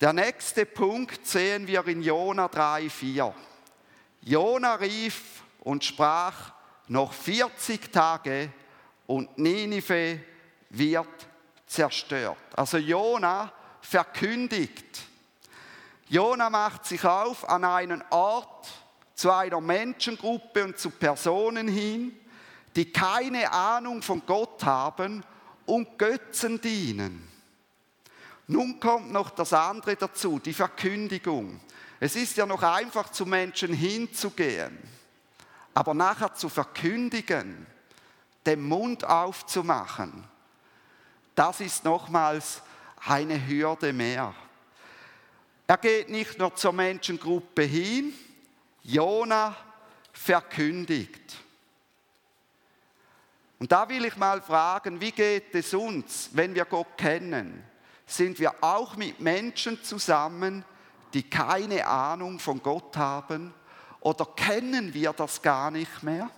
Der 0.01 0.11
nächste 0.11 0.65
Punkt 0.65 1.25
sehen 1.25 1.67
wir 1.67 1.87
in 1.87 2.01
Jona 2.01 2.47
3,4. 2.47 3.33
Jona 4.21 4.75
rief 4.75 5.43
und 5.65 5.83
sprach, 5.83 6.53
noch 6.87 7.11
40 7.11 7.91
Tage 7.91 8.49
und 9.07 9.37
Ninive 9.37 10.21
wird 10.69 11.27
zerstört. 11.65 12.37
Also 12.55 12.77
Jona 12.77 13.51
verkündigt. 13.81 15.01
Jona 16.07 16.49
macht 16.49 16.85
sich 16.85 17.03
auf 17.03 17.49
an 17.49 17.65
einen 17.65 18.03
Ort 18.11 18.67
zu 19.15 19.31
einer 19.31 19.59
Menschengruppe 19.59 20.63
und 20.63 20.77
zu 20.77 20.91
Personen 20.91 21.67
hin, 21.67 22.15
die 22.75 22.91
keine 22.91 23.51
Ahnung 23.51 24.01
von 24.03 24.21
Gott 24.25 24.63
haben 24.63 25.23
und 25.65 25.97
Götzen 25.97 26.61
dienen. 26.61 27.27
Nun 28.47 28.79
kommt 28.79 29.11
noch 29.11 29.31
das 29.31 29.53
andere 29.53 29.95
dazu, 29.95 30.37
die 30.37 30.53
Verkündigung. 30.53 31.59
Es 31.99 32.15
ist 32.15 32.37
ja 32.37 32.45
noch 32.45 32.61
einfach 32.61 33.09
zu 33.09 33.25
Menschen 33.25 33.73
hinzugehen, 33.73 34.77
aber 35.75 35.93
nachher 35.93 36.33
zu 36.33 36.49
verkündigen, 36.49 37.67
den 38.45 38.63
Mund 38.63 39.03
aufzumachen, 39.03 40.23
das 41.35 41.59
ist 41.59 41.83
nochmals 41.83 42.61
eine 43.05 43.45
Hürde 43.45 43.91
mehr. 43.91 44.33
Er 45.67 45.77
geht 45.77 46.09
nicht 46.09 46.39
nur 46.39 46.55
zur 46.55 46.71
Menschengruppe 46.71 47.63
hin, 47.63 48.13
Jona 48.83 49.55
verkündigt. 50.13 51.35
Und 53.59 53.71
da 53.71 53.89
will 53.89 54.05
ich 54.05 54.15
mal 54.15 54.41
fragen, 54.41 55.01
wie 55.01 55.11
geht 55.11 55.53
es 55.55 55.73
uns, 55.73 56.29
wenn 56.33 56.55
wir 56.55 56.65
Gott 56.65 56.97
kennen? 56.97 57.63
Sind 58.05 58.39
wir 58.39 58.53
auch 58.61 58.95
mit 58.95 59.19
Menschen 59.19 59.83
zusammen, 59.83 60.63
die 61.13 61.23
keine 61.23 61.85
Ahnung 61.85 62.39
von 62.39 62.61
Gott 62.61 62.95
haben? 62.95 63.53
Oder 64.05 64.27
kennen 64.35 64.93
wir 64.93 65.13
das 65.13 65.41
gar 65.41 65.71
nicht 65.71 66.03
mehr? 66.03 66.29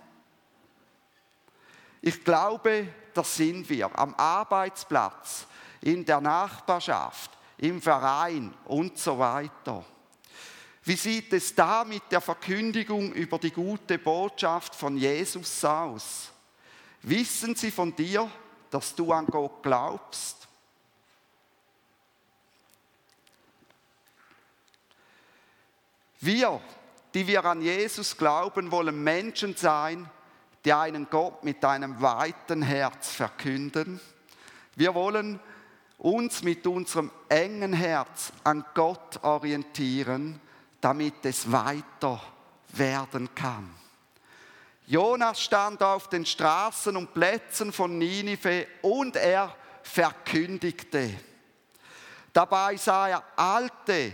Ich 2.00 2.24
glaube, 2.24 2.88
das 3.12 3.36
sind 3.36 3.68
wir 3.68 3.90
am 3.98 4.14
Arbeitsplatz, 4.14 5.46
in 5.82 6.02
der 6.02 6.22
Nachbarschaft, 6.22 7.30
im 7.58 7.82
Verein 7.82 8.54
und 8.64 8.96
so 8.96 9.18
weiter. 9.18 9.84
Wie 10.82 10.96
sieht 10.96 11.30
es 11.34 11.54
da 11.54 11.84
mit 11.84 12.04
der 12.10 12.22
Verkündigung 12.22 13.12
über 13.12 13.38
die 13.38 13.50
gute 13.50 13.98
Botschaft 13.98 14.74
von 14.74 14.96
Jesus 14.96 15.62
aus? 15.62 16.30
Wissen 17.02 17.54
sie 17.54 17.70
von 17.70 17.94
dir, 17.94 18.30
dass 18.70 18.94
du 18.94 19.12
an 19.12 19.26
Gott 19.26 19.62
glaubst? 19.62 20.48
Wir, 26.20 26.60
die 27.14 27.26
wir 27.26 27.44
an 27.44 27.62
Jesus 27.62 28.16
glauben, 28.16 28.70
wollen 28.70 29.02
Menschen 29.02 29.56
sein, 29.56 30.08
die 30.64 30.72
einen 30.72 31.08
Gott 31.08 31.44
mit 31.44 31.64
einem 31.64 32.00
weiten 32.00 32.62
Herz 32.62 33.12
verkünden. 33.12 34.00
Wir 34.76 34.94
wollen 34.94 35.40
uns 35.98 36.42
mit 36.42 36.66
unserem 36.66 37.10
engen 37.28 37.72
Herz 37.72 38.32
an 38.44 38.64
Gott 38.74 39.22
orientieren, 39.22 40.40
damit 40.80 41.24
es 41.24 41.50
weiter 41.50 42.20
werden 42.68 43.34
kann. 43.34 43.74
Jonas 44.86 45.42
stand 45.42 45.82
auf 45.82 46.08
den 46.08 46.24
Straßen 46.24 46.96
und 46.96 47.12
Plätzen 47.12 47.72
von 47.72 47.98
Ninive 47.98 48.66
und 48.80 49.16
er 49.16 49.54
verkündigte. 49.82 51.14
Dabei 52.32 52.76
sah 52.76 53.08
er 53.08 53.22
alte 53.36 54.12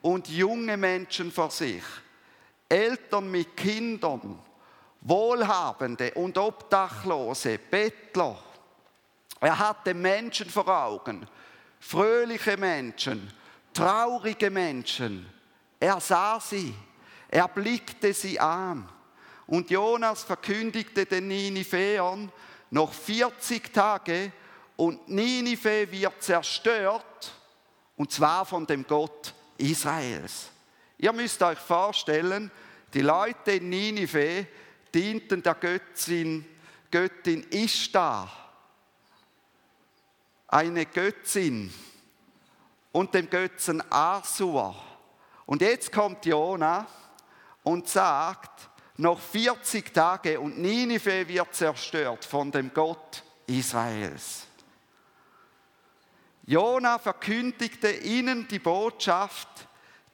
und 0.00 0.28
junge 0.28 0.76
Menschen 0.76 1.32
vor 1.32 1.50
sich, 1.50 1.82
Eltern 2.74 3.30
mit 3.30 3.56
Kindern, 3.56 4.36
Wohlhabende 5.00 6.12
und 6.14 6.36
Obdachlose, 6.36 7.58
Bettler. 7.58 8.36
Er 9.40 9.56
hatte 9.56 9.94
Menschen 9.94 10.50
vor 10.50 10.66
Augen, 10.66 11.24
fröhliche 11.78 12.56
Menschen, 12.56 13.32
traurige 13.72 14.50
Menschen. 14.50 15.24
Er 15.78 16.00
sah 16.00 16.40
sie, 16.40 16.74
er 17.28 17.46
blickte 17.46 18.12
sie 18.12 18.40
an. 18.40 18.88
Und 19.46 19.70
Jonas 19.70 20.24
verkündigte 20.24 21.06
den 21.06 21.28
Ninivehern, 21.28 22.32
noch 22.70 22.92
40 22.92 23.72
Tage 23.72 24.32
und 24.76 25.08
Ninive 25.08 25.92
wird 25.92 26.20
zerstört, 26.20 27.32
und 27.96 28.10
zwar 28.10 28.44
von 28.44 28.66
dem 28.66 28.84
Gott 28.84 29.32
Israels. 29.58 30.50
Ihr 30.98 31.12
müsst 31.12 31.42
euch 31.42 31.58
vorstellen, 31.58 32.50
die 32.92 33.02
Leute 33.02 33.52
in 33.52 33.68
Ninive 33.68 34.46
dienten 34.94 35.42
der 35.42 35.54
Göttin, 35.54 36.44
Göttin 36.90 37.46
Ishtar, 37.50 38.30
eine 40.48 40.86
Göttin, 40.86 41.72
und 42.94 43.12
dem 43.12 43.28
Götzen 43.28 43.82
Asur. 43.90 44.74
Und 45.46 45.60
jetzt 45.60 45.90
kommt 45.90 46.24
Jona 46.24 46.86
und 47.64 47.88
sagt, 47.88 48.70
noch 48.96 49.18
40 49.18 49.92
Tage 49.92 50.38
und 50.38 50.58
Ninive 50.58 51.26
wird 51.26 51.54
zerstört 51.54 52.24
von 52.24 52.52
dem 52.52 52.72
Gott 52.72 53.24
Israels. 53.48 54.46
Jona 56.46 57.00
verkündigte 57.00 57.90
ihnen 57.90 58.46
die 58.46 58.60
Botschaft, 58.60 59.48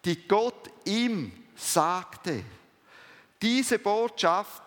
die 0.05 0.27
Gott 0.27 0.71
ihm 0.85 1.33
sagte. 1.55 2.45
Diese 3.41 3.79
Botschaft, 3.79 4.63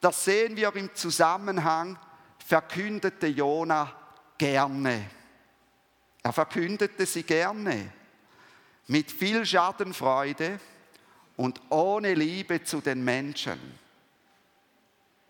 das 0.00 0.24
sehen 0.24 0.56
wir 0.56 0.74
im 0.76 0.94
Zusammenhang, 0.94 1.98
verkündete 2.44 3.26
Jona 3.26 3.92
gerne. 4.38 5.10
Er 6.22 6.32
verkündete 6.32 7.06
sie 7.06 7.22
gerne 7.22 7.92
mit 8.86 9.10
viel 9.10 9.44
Schadenfreude 9.44 10.60
und 11.36 11.60
ohne 11.70 12.14
Liebe 12.14 12.62
zu 12.62 12.80
den 12.80 13.02
Menschen. 13.02 13.58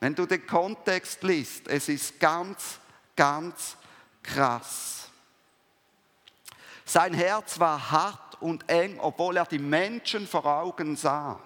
Wenn 0.00 0.14
du 0.14 0.26
den 0.26 0.46
Kontext 0.46 1.22
liest, 1.22 1.68
es 1.68 1.88
ist 1.88 2.20
ganz, 2.20 2.78
ganz 3.16 3.76
krass. 4.22 5.08
Sein 6.84 7.14
Herz 7.14 7.58
war 7.58 7.90
hart 7.90 8.23
und 8.44 8.68
eng, 8.68 9.00
obwohl 9.00 9.38
er 9.38 9.46
die 9.46 9.58
Menschen 9.58 10.28
vor 10.28 10.44
Augen 10.44 10.96
sah. 10.96 11.40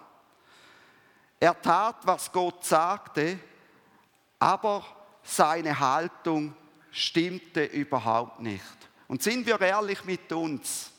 Er 1.38 1.62
tat, 1.62 1.98
was 2.02 2.32
Gott 2.32 2.64
sagte, 2.64 3.38
aber 4.40 4.84
seine 5.22 5.78
Haltung 5.78 6.56
stimmte 6.90 7.62
überhaupt 7.64 8.40
nicht. 8.40 8.64
Und 9.06 9.22
sind 9.22 9.46
wir 9.46 9.60
ehrlich 9.60 10.04
mit 10.04 10.32
uns, 10.32 10.90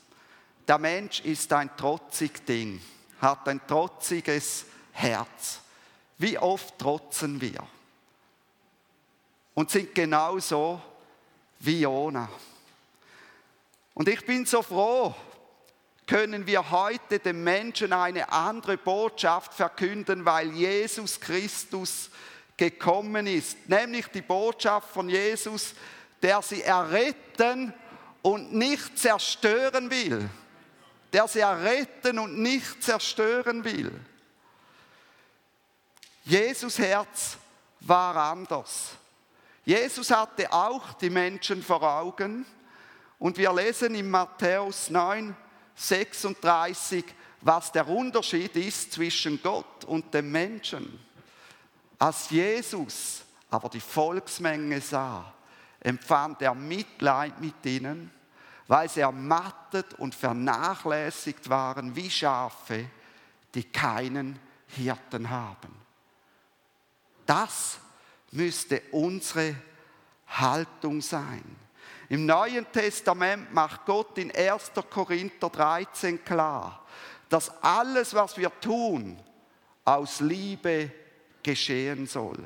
der 0.66 0.78
Mensch 0.78 1.20
ist 1.20 1.52
ein 1.52 1.76
trotzig 1.76 2.46
Ding, 2.46 2.82
hat 3.20 3.50
ein 3.50 3.60
trotziges 3.68 4.68
Herz. 4.94 5.60
Wie 6.18 6.38
oft 6.38 6.80
trotzen 6.80 7.42
wir? 7.42 7.62
Und 9.54 9.70
sind 9.70 9.94
genauso 9.94 10.82
wie 11.60 11.82
Jona. 11.82 12.30
Und 13.94 14.08
ich 14.08 14.26
bin 14.26 14.46
so 14.46 14.62
froh, 14.62 15.14
können 16.10 16.48
wir 16.48 16.72
heute 16.72 17.20
den 17.20 17.44
Menschen 17.44 17.94
eine 17.94 18.32
andere 18.32 18.78
Botschaft 18.78 19.54
verkünden, 19.54 20.26
weil 20.26 20.50
Jesus 20.54 21.20
Christus 21.20 22.10
gekommen 22.58 23.28
ist. 23.28 23.70
Nämlich 23.70 24.08
die 24.08 24.24
Botschaft 24.24 24.90
von 24.90 25.08
Jesus, 25.08 25.76
der 26.24 26.42
sie 26.42 26.64
erretten 26.64 27.76
und 28.24 28.52
nicht 28.56 28.98
zerstören 28.98 29.92
will. 29.92 30.28
Der 31.14 31.28
sie 31.28 31.42
erretten 31.42 32.18
und 32.18 32.40
nicht 32.40 32.82
zerstören 32.82 33.64
will. 33.64 33.92
Jesus 36.24 36.80
Herz 36.80 37.38
war 37.82 38.16
anders. 38.16 38.94
Jesus 39.64 40.10
hatte 40.10 40.52
auch 40.52 40.94
die 40.94 41.12
Menschen 41.12 41.62
vor 41.62 41.84
Augen. 41.84 42.48
Und 43.20 43.38
wir 43.38 43.54
lesen 43.54 43.94
in 43.94 44.10
Matthäus 44.10 44.90
9, 44.90 45.36
36, 45.80 47.06
was 47.42 47.72
der 47.72 47.88
Unterschied 47.88 48.56
ist 48.58 48.92
zwischen 48.92 49.42
Gott 49.42 49.86
und 49.86 50.14
dem 50.14 50.32
Menschen. 50.32 51.00
Als 51.98 52.30
Jesus 52.30 53.24
aber 53.50 53.70
die 53.70 53.80
Volksmenge 53.80 54.82
sah, 54.82 55.34
empfand 55.80 56.42
er 56.42 56.54
Mitleid 56.54 57.40
mit 57.40 57.66
ihnen, 57.66 58.12
weil 58.68 58.90
sie 58.90 59.00
ermattet 59.00 59.94
und 59.96 60.14
vernachlässigt 60.14 61.50
waren 61.50 61.96
wie 61.96 62.10
Schafe, 62.10 62.90
die 63.56 63.64
keinen 63.64 64.38
Hirten 64.68 65.30
haben. 65.30 65.74
Das 67.26 67.80
müsste 68.32 68.82
unsere 68.92 69.56
Haltung 70.28 71.02
sein. 71.02 71.44
Im 72.10 72.26
Neuen 72.26 72.70
Testament 72.72 73.54
macht 73.54 73.86
Gott 73.86 74.18
in 74.18 74.36
1. 74.36 74.72
Korinther 74.90 75.50
13 75.50 76.26
klar, 76.26 76.84
dass 77.30 77.52
alles, 77.64 78.16
was 78.16 78.36
wir 78.36 78.52
tun, 78.60 79.20
aus 79.86 80.20
Liebe 80.20 80.92
geschehen 81.44 82.08
soll. 82.08 82.38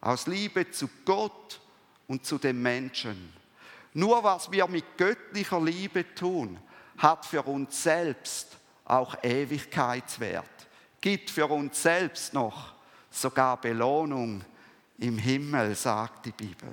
Aus 0.00 0.26
Liebe 0.26 0.70
zu 0.70 0.88
Gott 1.04 1.60
und 2.08 2.24
zu 2.24 2.38
den 2.38 2.62
Menschen. 2.62 3.34
Nur 3.92 4.24
was 4.24 4.50
wir 4.50 4.66
mit 4.66 4.96
göttlicher 4.96 5.60
Liebe 5.60 6.14
tun, 6.14 6.58
hat 6.96 7.26
für 7.26 7.42
uns 7.42 7.82
selbst 7.82 8.56
auch 8.86 9.22
Ewigkeitswert, 9.22 10.44
gibt 11.00 11.28
für 11.28 11.46
uns 11.46 11.82
selbst 11.82 12.32
noch 12.32 12.74
sogar 13.10 13.60
Belohnung 13.60 14.42
im 14.98 15.18
Himmel, 15.18 15.74
sagt 15.74 16.26
die 16.26 16.32
Bibel. 16.32 16.70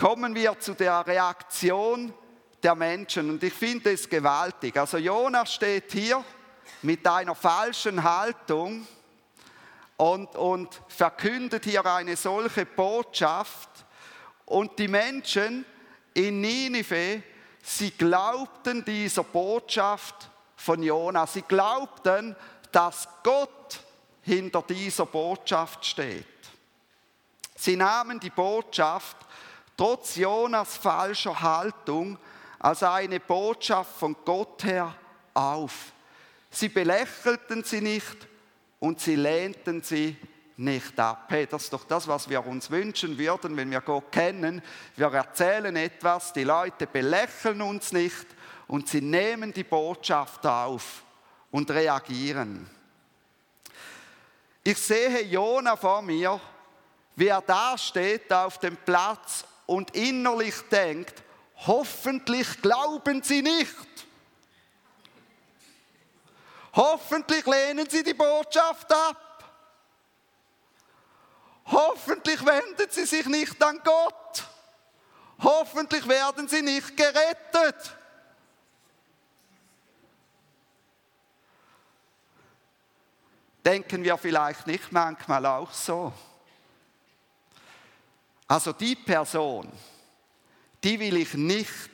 Kommen 0.00 0.34
wir 0.34 0.58
zu 0.58 0.72
der 0.72 1.06
Reaktion 1.06 2.14
der 2.62 2.74
Menschen 2.74 3.28
und 3.28 3.42
ich 3.44 3.52
finde 3.52 3.92
es 3.92 4.08
gewaltig. 4.08 4.78
Also 4.78 4.96
Jonas 4.96 5.52
steht 5.52 5.92
hier 5.92 6.24
mit 6.80 7.06
einer 7.06 7.34
falschen 7.34 8.02
Haltung 8.02 8.86
und, 9.98 10.34
und 10.36 10.80
verkündet 10.88 11.66
hier 11.66 11.84
eine 11.84 12.16
solche 12.16 12.64
Botschaft 12.64 13.68
und 14.46 14.78
die 14.78 14.88
Menschen 14.88 15.66
in 16.14 16.40
Ninive, 16.40 17.22
sie 17.62 17.90
glaubten 17.90 18.82
dieser 18.82 19.24
Botschaft 19.24 20.30
von 20.56 20.82
Jonas. 20.82 21.34
Sie 21.34 21.42
glaubten, 21.42 22.34
dass 22.72 23.06
Gott 23.22 23.80
hinter 24.22 24.62
dieser 24.62 25.04
Botschaft 25.04 25.84
steht. 25.84 26.24
Sie 27.54 27.76
nahmen 27.76 28.18
die 28.18 28.30
Botschaft 28.30 29.18
trotz 29.80 30.16
Jonas 30.16 30.76
falscher 30.76 31.40
Haltung 31.40 32.18
als 32.58 32.82
eine 32.82 33.18
Botschaft 33.18 33.98
von 33.98 34.14
Gott 34.26 34.62
her 34.62 34.94
auf. 35.32 35.92
Sie 36.50 36.68
belächelten 36.68 37.64
sie 37.64 37.80
nicht 37.80 38.28
und 38.78 39.00
sie 39.00 39.16
lehnten 39.16 39.82
sie 39.82 40.18
nicht 40.58 41.00
ab. 41.00 41.24
Hey, 41.28 41.46
das 41.46 41.62
ist 41.62 41.72
doch 41.72 41.84
das, 41.84 42.06
was 42.06 42.28
wir 42.28 42.46
uns 42.46 42.70
wünschen 42.70 43.16
würden, 43.16 43.56
wenn 43.56 43.70
wir 43.70 43.80
Gott 43.80 44.12
kennen. 44.12 44.60
Wir 44.96 45.06
erzählen 45.06 45.74
etwas, 45.76 46.34
die 46.34 46.44
Leute 46.44 46.86
belächeln 46.86 47.62
uns 47.62 47.90
nicht 47.92 48.26
und 48.66 48.86
sie 48.86 49.00
nehmen 49.00 49.50
die 49.50 49.64
Botschaft 49.64 50.44
auf 50.44 51.02
und 51.50 51.70
reagieren. 51.70 52.68
Ich 54.62 54.76
sehe 54.76 55.22
Jona 55.22 55.74
vor 55.74 56.02
mir, 56.02 56.38
wie 57.16 57.28
er 57.28 57.40
da 57.40 57.78
steht 57.78 58.30
auf 58.30 58.58
dem 58.58 58.76
Platz 58.76 59.46
und 59.70 59.94
innerlich 59.94 60.62
denkt, 60.68 61.22
hoffentlich 61.64 62.60
glauben 62.60 63.22
sie 63.22 63.40
nicht. 63.40 63.76
Hoffentlich 66.74 67.46
lehnen 67.46 67.88
sie 67.88 68.02
die 68.02 68.14
Botschaft 68.14 68.92
ab. 68.92 69.44
Hoffentlich 71.66 72.44
wenden 72.44 72.90
sie 72.90 73.06
sich 73.06 73.26
nicht 73.26 73.62
an 73.62 73.80
Gott. 73.84 74.44
Hoffentlich 75.40 76.08
werden 76.08 76.48
sie 76.48 76.62
nicht 76.62 76.96
gerettet. 76.96 77.96
Denken 83.64 84.02
wir 84.02 84.18
vielleicht 84.18 84.66
nicht 84.66 84.90
manchmal 84.90 85.46
auch 85.46 85.72
so? 85.72 86.12
Also 88.50 88.72
die 88.72 88.96
Person, 88.96 89.70
die 90.82 90.98
will 90.98 91.18
ich 91.18 91.34
nicht 91.34 91.90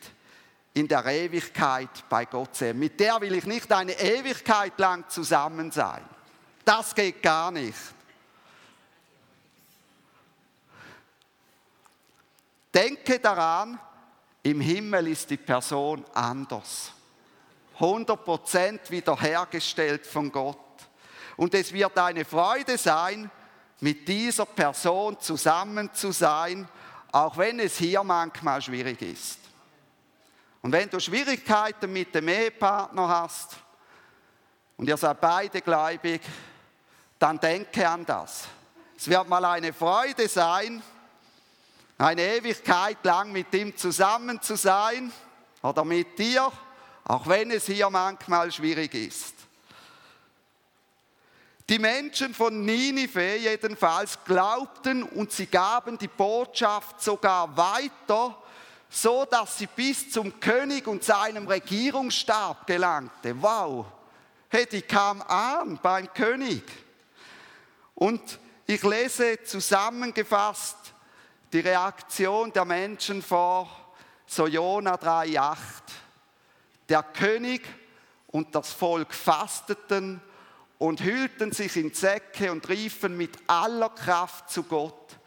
in 0.72 0.88
der 0.88 1.04
Ewigkeit 1.04 2.08
bei 2.08 2.24
Gott 2.24 2.56
sehen. 2.56 2.78
Mit 2.78 2.98
der 2.98 3.20
will 3.20 3.34
ich 3.34 3.44
nicht 3.44 3.70
eine 3.70 3.92
Ewigkeit 3.92 4.78
lang 4.78 5.06
zusammen 5.10 5.70
sein. 5.70 6.02
Das 6.64 6.94
geht 6.94 7.22
gar 7.22 7.50
nicht. 7.50 7.76
Denke 12.72 13.18
daran, 13.18 13.78
im 14.42 14.62
Himmel 14.62 15.08
ist 15.08 15.28
die 15.28 15.36
Person 15.36 16.06
anders. 16.14 16.90
100% 17.78 18.88
wiederhergestellt 18.88 20.06
von 20.06 20.32
Gott. 20.32 20.56
Und 21.36 21.52
es 21.52 21.70
wird 21.70 21.98
eine 21.98 22.24
Freude 22.24 22.78
sein, 22.78 23.30
mit 23.80 24.08
dieser 24.08 24.46
Person 24.46 25.20
zusammen 25.20 25.92
zu 25.92 26.12
sein, 26.12 26.68
auch 27.12 27.36
wenn 27.36 27.60
es 27.60 27.76
hier 27.76 28.02
manchmal 28.02 28.60
schwierig 28.62 29.00
ist. 29.02 29.38
Und 30.62 30.72
wenn 30.72 30.90
du 30.90 30.98
Schwierigkeiten 30.98 31.92
mit 31.92 32.14
dem 32.14 32.28
Ehepartner 32.28 33.08
hast 33.08 33.56
und 34.76 34.88
ihr 34.88 34.96
seid 34.96 35.20
beide 35.20 35.60
gläubig, 35.60 36.22
dann 37.18 37.38
denke 37.38 37.88
an 37.88 38.04
das. 38.04 38.44
Es 38.96 39.08
wird 39.08 39.28
mal 39.28 39.44
eine 39.44 39.72
Freude 39.72 40.28
sein, 40.28 40.82
eine 41.98 42.22
Ewigkeit 42.22 42.98
lang 43.04 43.30
mit 43.32 43.54
ihm 43.54 43.76
zusammen 43.76 44.42
zu 44.42 44.56
sein 44.56 45.12
oder 45.62 45.84
mit 45.84 46.18
dir, 46.18 46.50
auch 47.04 47.26
wenn 47.26 47.50
es 47.50 47.66
hier 47.66 47.88
manchmal 47.88 48.50
schwierig 48.50 48.94
ist. 48.94 49.35
Die 51.68 51.80
Menschen 51.80 52.32
von 52.32 52.64
Ninive 52.64 53.38
jedenfalls 53.38 54.22
glaubten 54.24 55.02
und 55.02 55.32
sie 55.32 55.46
gaben 55.46 55.98
die 55.98 56.06
Botschaft 56.06 57.02
sogar 57.02 57.56
weiter, 57.56 58.36
so 58.88 59.24
dass 59.24 59.58
sie 59.58 59.66
bis 59.66 60.10
zum 60.10 60.38
König 60.38 60.86
und 60.86 61.02
seinem 61.02 61.48
Regierungsstab 61.48 62.68
gelangte. 62.68 63.34
Wow! 63.42 63.86
Hey, 64.48 64.64
die 64.66 64.82
kam 64.82 65.20
an 65.22 65.80
beim 65.82 66.12
König. 66.14 66.62
Und 67.96 68.38
ich 68.66 68.82
lese 68.84 69.42
zusammengefasst 69.42 70.76
die 71.52 71.60
Reaktion 71.60 72.52
der 72.52 72.64
Menschen 72.64 73.22
vor 73.22 73.68
so 74.24 74.46
Jona 74.46 74.94
3,8. 74.94 75.56
Der 76.88 77.02
König 77.02 77.62
und 78.28 78.54
das 78.54 78.72
Volk 78.72 79.12
fasteten 79.12 80.20
und 80.78 81.02
hüllten 81.02 81.52
sich 81.52 81.76
in 81.76 81.92
Säcke 81.92 82.52
und 82.52 82.68
riefen 82.68 83.16
mit 83.16 83.36
aller 83.46 83.90
Kraft 83.90 84.50
zu 84.50 84.62
Gott. 84.62 85.18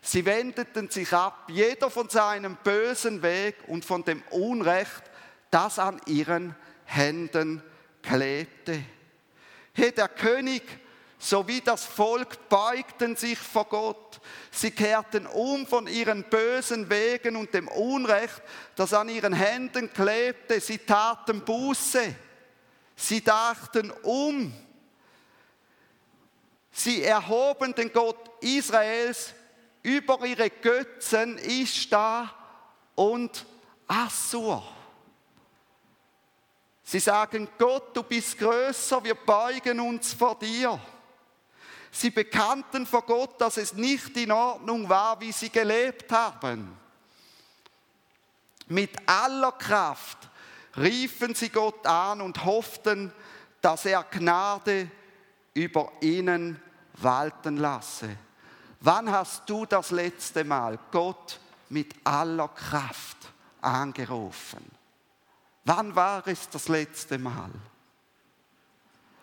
Sie 0.00 0.24
wendeten 0.24 0.90
sich 0.90 1.12
ab, 1.12 1.48
jeder 1.48 1.90
von 1.90 2.08
seinem 2.08 2.56
bösen 2.62 3.22
Weg 3.22 3.56
und 3.66 3.84
von 3.84 4.04
dem 4.04 4.22
Unrecht, 4.30 5.02
das 5.50 5.78
an 5.78 6.00
ihren 6.06 6.54
Händen 6.84 7.62
klebte. 8.02 8.82
Hey, 9.72 9.92
der 9.92 10.08
König 10.08 10.62
sowie 11.18 11.60
das 11.60 11.84
Volk 11.84 12.48
beugten 12.48 13.16
sich 13.16 13.38
vor 13.38 13.66
Gott. 13.66 14.20
Sie 14.50 14.70
kehrten 14.70 15.26
um 15.26 15.66
von 15.66 15.86
ihren 15.86 16.24
bösen 16.24 16.88
Wegen 16.88 17.36
und 17.36 17.52
dem 17.52 17.68
Unrecht, 17.68 18.42
das 18.76 18.94
an 18.94 19.08
ihren 19.08 19.32
Händen 19.32 19.92
klebte. 19.92 20.60
Sie 20.60 20.78
taten 20.78 21.40
Buße. 21.44 22.14
Sie 22.96 23.22
dachten 23.22 23.90
um 24.02 24.52
Sie 26.78 27.02
erhoben 27.02 27.74
den 27.74 27.92
Gott 27.92 28.30
Israels 28.40 29.34
über 29.82 30.24
ihre 30.24 30.48
Götzen 30.48 31.36
Ishtar 31.36 32.32
und 32.94 33.44
Assur. 33.88 34.62
Sie 36.84 37.00
sagen, 37.00 37.48
Gott, 37.58 37.96
du 37.96 38.04
bist 38.04 38.38
größer, 38.38 39.02
wir 39.02 39.16
beugen 39.16 39.80
uns 39.80 40.12
vor 40.12 40.38
dir. 40.38 40.78
Sie 41.90 42.10
bekannten 42.10 42.86
vor 42.86 43.02
Gott, 43.02 43.40
dass 43.40 43.56
es 43.56 43.72
nicht 43.72 44.16
in 44.16 44.30
Ordnung 44.30 44.88
war, 44.88 45.20
wie 45.20 45.32
sie 45.32 45.50
gelebt 45.50 46.12
haben. 46.12 46.78
Mit 48.68 48.92
aller 49.04 49.50
Kraft 49.50 50.18
riefen 50.76 51.34
sie 51.34 51.48
Gott 51.48 51.84
an 51.84 52.20
und 52.20 52.44
hofften, 52.44 53.12
dass 53.60 53.84
er 53.84 54.04
Gnade 54.04 54.88
über 55.54 55.90
ihnen 56.00 56.62
walten 57.02 57.56
lasse. 57.56 58.16
Wann 58.80 59.10
hast 59.10 59.48
du 59.48 59.66
das 59.66 59.90
letzte 59.90 60.44
Mal 60.44 60.78
Gott 60.90 61.40
mit 61.68 61.94
aller 62.04 62.48
Kraft 62.48 63.16
angerufen? 63.60 64.64
Wann 65.64 65.94
war 65.94 66.26
es 66.26 66.48
das 66.48 66.68
letzte 66.68 67.18
Mal? 67.18 67.50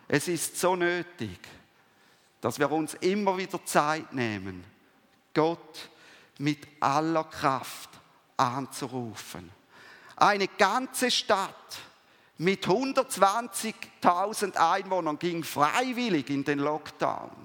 Es 0.08 0.28
ist 0.28 0.60
so 0.60 0.76
nötig, 0.76 1.40
dass 2.42 2.60
wir 2.60 2.72
uns 2.72 2.94
immer 2.96 3.38
wieder 3.38 3.64
Zeit 3.66 4.14
nehmen, 4.14 4.64
Gott 5.34 5.90
mit 6.38 6.68
aller 6.80 7.24
Kraft 7.24 7.90
anzurufen. 8.38 9.50
Eine 10.18 10.48
ganze 10.48 11.10
Stadt 11.10 11.80
mit 12.38 12.68
120.000 12.68 14.56
Einwohnern 14.58 15.18
ging 15.18 15.44
freiwillig 15.44 16.30
in 16.30 16.44
den 16.44 16.60
Lockdown. 16.60 17.45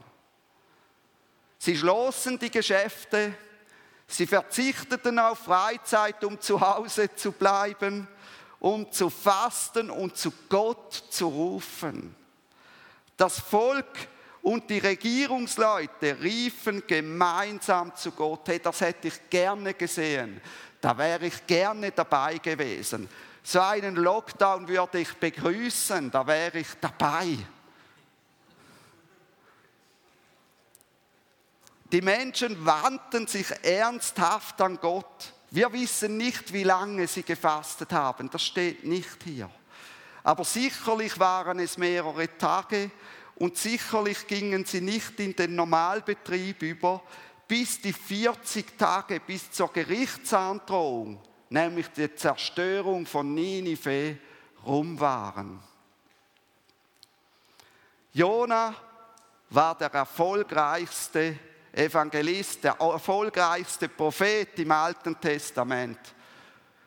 Sie 1.62 1.77
schlossen 1.77 2.38
die 2.38 2.51
Geschäfte, 2.51 3.35
sie 4.07 4.27
verzichteten 4.27 5.18
auf 5.18 5.40
Freizeit, 5.40 6.25
um 6.25 6.40
zu 6.40 6.59
Hause 6.59 7.14
zu 7.14 7.33
bleiben, 7.33 8.09
um 8.61 8.90
zu 8.90 9.11
fasten 9.11 9.90
und 9.90 10.16
zu 10.16 10.33
Gott 10.49 11.05
zu 11.11 11.29
rufen. 11.29 12.16
Das 13.14 13.38
Volk 13.38 14.09
und 14.40 14.70
die 14.70 14.79
Regierungsleute 14.79 16.18
riefen 16.23 16.83
gemeinsam 16.87 17.94
zu 17.94 18.12
Gott. 18.12 18.49
Hey, 18.49 18.59
das 18.59 18.81
hätte 18.81 19.09
ich 19.09 19.29
gerne 19.29 19.75
gesehen. 19.75 20.40
Da 20.81 20.96
wäre 20.96 21.27
ich 21.27 21.46
gerne 21.46 21.90
dabei 21.90 22.38
gewesen. 22.38 23.07
So 23.42 23.61
einen 23.61 23.96
Lockdown 23.96 24.66
würde 24.66 25.01
ich 25.01 25.12
begrüßen, 25.12 26.11
da 26.11 26.27
wäre 26.27 26.61
ich 26.61 26.68
dabei. 26.81 27.37
Die 31.92 32.03
Menschen 32.03 32.64
wandten 32.64 33.26
sich 33.26 33.50
ernsthaft 33.62 34.61
an 34.61 34.79
Gott. 34.81 35.33
Wir 35.50 35.72
wissen 35.72 36.16
nicht, 36.16 36.53
wie 36.53 36.62
lange 36.62 37.09
sie 37.09 37.24
gefastet 37.24 37.92
haben, 37.92 38.31
das 38.31 38.44
steht 38.44 38.85
nicht 38.85 39.24
hier. 39.24 39.50
Aber 40.22 40.44
sicherlich 40.44 41.18
waren 41.18 41.59
es 41.59 41.76
mehrere 41.76 42.38
Tage 42.38 42.92
und 43.35 43.57
sicherlich 43.57 44.26
gingen 44.29 44.64
sie 44.64 44.81
nicht 44.81 45.18
in 45.18 45.35
den 45.35 45.57
Normalbetrieb 45.57 46.62
über, 46.62 47.03
bis 47.48 47.81
die 47.81 47.92
40 47.92 48.79
Tage 48.79 49.18
bis 49.18 49.50
zur 49.50 49.72
Gerichtsandrohung, 49.72 51.20
nämlich 51.48 51.88
die 51.88 52.14
Zerstörung 52.14 53.07
von 53.07 53.35
Ninive, 53.35 54.18
rum 54.64 55.00
waren. 55.00 55.61
Jona 58.12 58.74
war 59.48 59.76
der 59.76 59.92
erfolgreichste 59.92 61.37
Evangelist, 61.72 62.64
der 62.64 62.72
erfolgreichste 62.80 63.88
Prophet 63.88 64.59
im 64.59 64.72
Alten 64.72 65.20
Testament. 65.20 65.98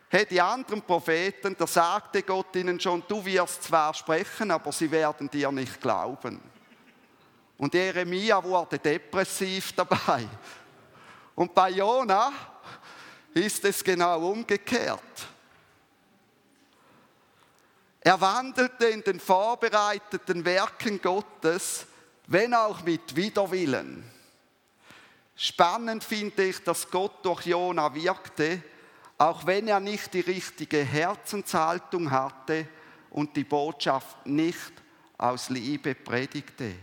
Hey, 0.09 0.25
die 0.25 0.39
anderen 0.39 0.81
Propheten, 0.83 1.55
da 1.57 1.65
sagte 1.65 2.21
Gott 2.21 2.55
ihnen 2.55 2.79
schon, 2.79 3.03
du 3.07 3.25
wirst 3.25 3.63
zwar 3.63 3.93
sprechen, 3.93 4.51
aber 4.51 4.71
sie 4.71 4.91
werden 4.91 5.29
dir 5.29 5.51
nicht 5.51 5.81
glauben. 5.81 6.39
Und 7.57 7.73
Jeremia 7.73 8.43
wurde 8.43 8.77
depressiv 8.77 9.73
dabei. 9.73 10.27
Und 11.33 11.55
bei 11.55 11.71
Jona 11.71 12.31
ist 13.33 13.65
es 13.65 13.83
genau 13.83 14.29
umgekehrt. 14.29 14.99
Er 18.01 18.19
wandelte 18.19 18.85
in 18.87 19.01
den 19.01 19.19
vorbereiteten 19.19 20.43
Werken 20.43 21.01
Gottes, 21.01 21.85
wenn 22.27 22.53
auch 22.53 22.83
mit 22.83 23.15
Widerwillen. 23.15 24.12
Spannend 25.35 26.03
finde 26.03 26.43
ich, 26.43 26.63
dass 26.63 26.89
Gott 26.89 27.25
durch 27.25 27.45
Jona 27.45 27.93
wirkte, 27.93 28.61
auch 29.17 29.45
wenn 29.45 29.67
er 29.67 29.79
nicht 29.79 30.13
die 30.13 30.21
richtige 30.21 30.83
Herzenshaltung 30.83 32.11
hatte 32.11 32.67
und 33.09 33.35
die 33.35 33.43
Botschaft 33.43 34.25
nicht 34.25 34.73
aus 35.17 35.49
Liebe 35.49 35.95
predigte. 35.95 36.73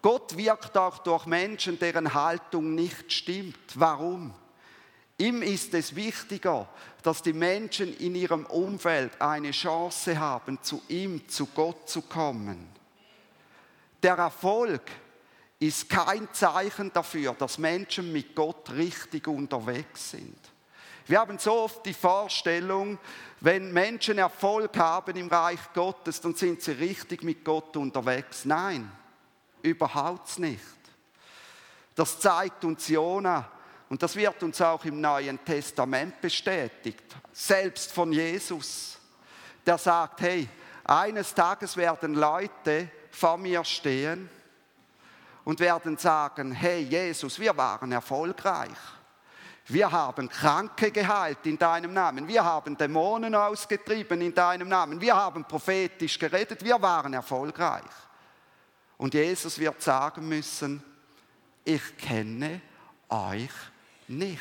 Gott 0.00 0.36
wirkt 0.36 0.76
auch 0.76 0.98
durch 0.98 1.26
Menschen, 1.26 1.78
deren 1.78 2.12
Haltung 2.12 2.74
nicht 2.74 3.12
stimmt. 3.12 3.58
Warum? 3.74 4.34
Ihm 5.18 5.42
ist 5.42 5.72
es 5.74 5.94
wichtiger, 5.94 6.68
dass 7.02 7.22
die 7.22 7.32
Menschen 7.32 7.96
in 7.98 8.14
ihrem 8.14 8.44
Umfeld 8.46 9.20
eine 9.20 9.52
Chance 9.52 10.18
haben, 10.18 10.60
zu 10.62 10.82
ihm, 10.88 11.28
zu 11.28 11.46
Gott 11.46 11.88
zu 11.88 12.02
kommen. 12.02 12.68
Der 14.02 14.14
Erfolg 14.14 14.82
ist 15.62 15.88
kein 15.88 16.28
Zeichen 16.32 16.92
dafür, 16.92 17.34
dass 17.34 17.56
Menschen 17.56 18.12
mit 18.12 18.34
Gott 18.34 18.70
richtig 18.72 19.28
unterwegs 19.28 20.10
sind. 20.10 20.36
Wir 21.06 21.20
haben 21.20 21.38
so 21.38 21.52
oft 21.52 21.86
die 21.86 21.94
Vorstellung, 21.94 22.98
wenn 23.40 23.72
Menschen 23.72 24.18
Erfolg 24.18 24.76
haben 24.76 25.14
im 25.16 25.28
Reich 25.28 25.60
Gottes, 25.72 26.20
dann 26.20 26.34
sind 26.34 26.62
sie 26.62 26.72
richtig 26.72 27.22
mit 27.22 27.44
Gott 27.44 27.76
unterwegs. 27.76 28.44
Nein, 28.44 28.90
überhaupt 29.62 30.38
nicht. 30.40 30.60
Das 31.94 32.18
zeigt 32.18 32.64
uns 32.64 32.88
Jona 32.88 33.48
und 33.88 34.02
das 34.02 34.16
wird 34.16 34.42
uns 34.42 34.60
auch 34.60 34.84
im 34.84 35.00
Neuen 35.00 35.44
Testament 35.44 36.20
bestätigt, 36.20 37.04
selbst 37.32 37.92
von 37.92 38.12
Jesus. 38.12 38.98
Der 39.64 39.78
sagt, 39.78 40.22
hey, 40.22 40.48
eines 40.82 41.32
Tages 41.32 41.76
werden 41.76 42.14
Leute 42.14 42.90
vor 43.12 43.36
mir 43.36 43.62
stehen 43.64 44.28
und 45.44 45.60
werden 45.60 45.96
sagen, 45.96 46.52
hey 46.52 46.82
Jesus, 46.82 47.38
wir 47.38 47.56
waren 47.56 47.92
erfolgreich. 47.92 48.70
Wir 49.66 49.90
haben 49.90 50.28
Kranke 50.28 50.90
geheilt 50.90 51.38
in 51.44 51.56
deinem 51.56 51.92
Namen. 51.92 52.26
Wir 52.26 52.44
haben 52.44 52.76
Dämonen 52.76 53.34
ausgetrieben 53.34 54.20
in 54.20 54.34
deinem 54.34 54.68
Namen. 54.68 55.00
Wir 55.00 55.14
haben 55.14 55.44
prophetisch 55.44 56.18
geredet. 56.18 56.64
Wir 56.64 56.80
waren 56.82 57.14
erfolgreich. 57.14 57.82
Und 58.98 59.14
Jesus 59.14 59.58
wird 59.58 59.80
sagen 59.80 60.28
müssen, 60.28 60.82
ich 61.64 61.96
kenne 61.96 62.60
euch 63.08 63.50
nicht. 64.08 64.40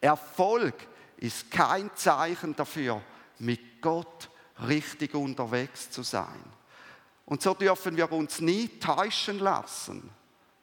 Erfolg 0.00 0.74
ist 1.16 1.50
kein 1.50 1.90
Zeichen 1.94 2.54
dafür, 2.54 3.02
mit 3.38 3.80
Gott 3.80 4.30
richtig 4.68 5.14
unterwegs 5.14 5.90
zu 5.90 6.02
sein. 6.02 6.42
Und 7.32 7.40
so 7.40 7.54
dürfen 7.54 7.96
wir 7.96 8.12
uns 8.12 8.42
nie 8.42 8.68
täuschen 8.78 9.38
lassen 9.38 10.10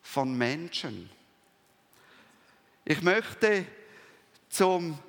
von 0.03 0.37
Menschen. 0.37 1.09
Ich 2.85 3.01
möchte 3.01 3.65
zum 4.49 4.99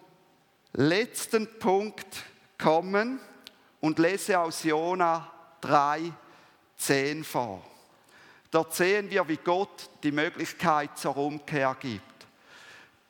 letzten 0.73 1.59
Punkt 1.59 2.25
kommen 2.57 3.21
und 3.79 3.99
lese 3.99 4.39
aus 4.39 4.65
Jona 4.65 5.31
3, 5.61 6.11
10 6.79 7.25
vor. 7.25 7.63
Dort 8.51 8.75
sehen 8.75 9.11
wir, 9.11 9.29
wie 9.29 9.37
Gott 9.37 9.91
die 10.03 10.13
Möglichkeit 10.13 10.97
zur 10.97 11.19
Umkehr 11.19 11.77
gibt. 11.79 12.27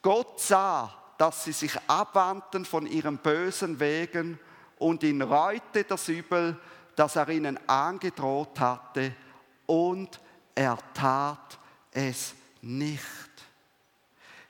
Gott 0.03 0.41
sah, 0.41 0.93
dass 1.19 1.45
sie 1.45 1.53
sich 1.53 1.79
abwandten 1.87 2.65
von 2.65 2.89
ihren 2.89 3.19
bösen 3.19 3.79
Wegen 3.79 4.41
und 4.77 5.05
ihn 5.05 5.23
reute 5.23 5.85
das 5.85 6.09
Übel, 6.09 6.59
das 7.01 7.17
er 7.17 7.31
ihnen 7.31 7.59
angedroht 7.67 8.61
hatte, 8.61 9.15
und 9.65 10.21
er 10.55 10.77
tat 10.93 11.59
es 11.93 12.35
nicht. 12.61 13.31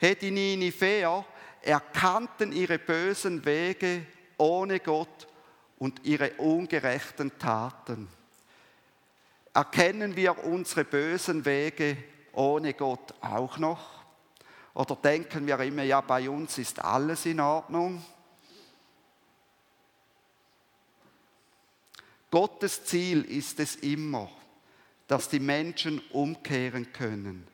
Die 0.02 0.32
Niniveer 0.32 1.24
erkannten 1.62 2.50
ihre 2.50 2.80
bösen 2.80 3.44
Wege 3.44 4.04
ohne 4.36 4.80
Gott 4.80 5.28
und 5.78 6.04
ihre 6.04 6.32
ungerechten 6.38 7.38
Taten. 7.38 8.08
Erkennen 9.54 10.16
wir 10.16 10.44
unsere 10.44 10.84
bösen 10.84 11.44
Wege 11.44 11.98
ohne 12.32 12.74
Gott 12.74 13.14
auch 13.20 13.58
noch? 13.58 14.02
Oder 14.74 14.96
denken 14.96 15.46
wir 15.46 15.60
immer, 15.60 15.84
ja, 15.84 16.00
bei 16.00 16.28
uns 16.28 16.58
ist 16.58 16.84
alles 16.84 17.26
in 17.26 17.38
Ordnung? 17.38 18.02
Gottes 22.30 22.84
Ziel 22.84 23.22
ist 23.22 23.58
es 23.58 23.76
immer, 23.76 24.30
dass 25.08 25.28
die 25.28 25.40
Menschen 25.40 26.00
umkehren 26.12 26.92
können. 26.92 27.46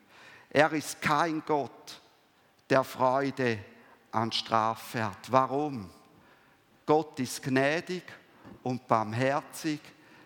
Er 0.51 0.73
ist 0.73 1.01
kein 1.01 1.43
Gott, 1.47 2.01
der 2.69 2.85
Freude 2.85 3.59
an 4.13 4.33
Strafe 4.33 5.05
hat. 5.05 5.31
Warum? 5.31 5.91
Gott 6.85 7.19
ist 7.19 7.43
gnädig 7.43 8.05
und 8.63 8.87
barmherzig, 8.87 9.81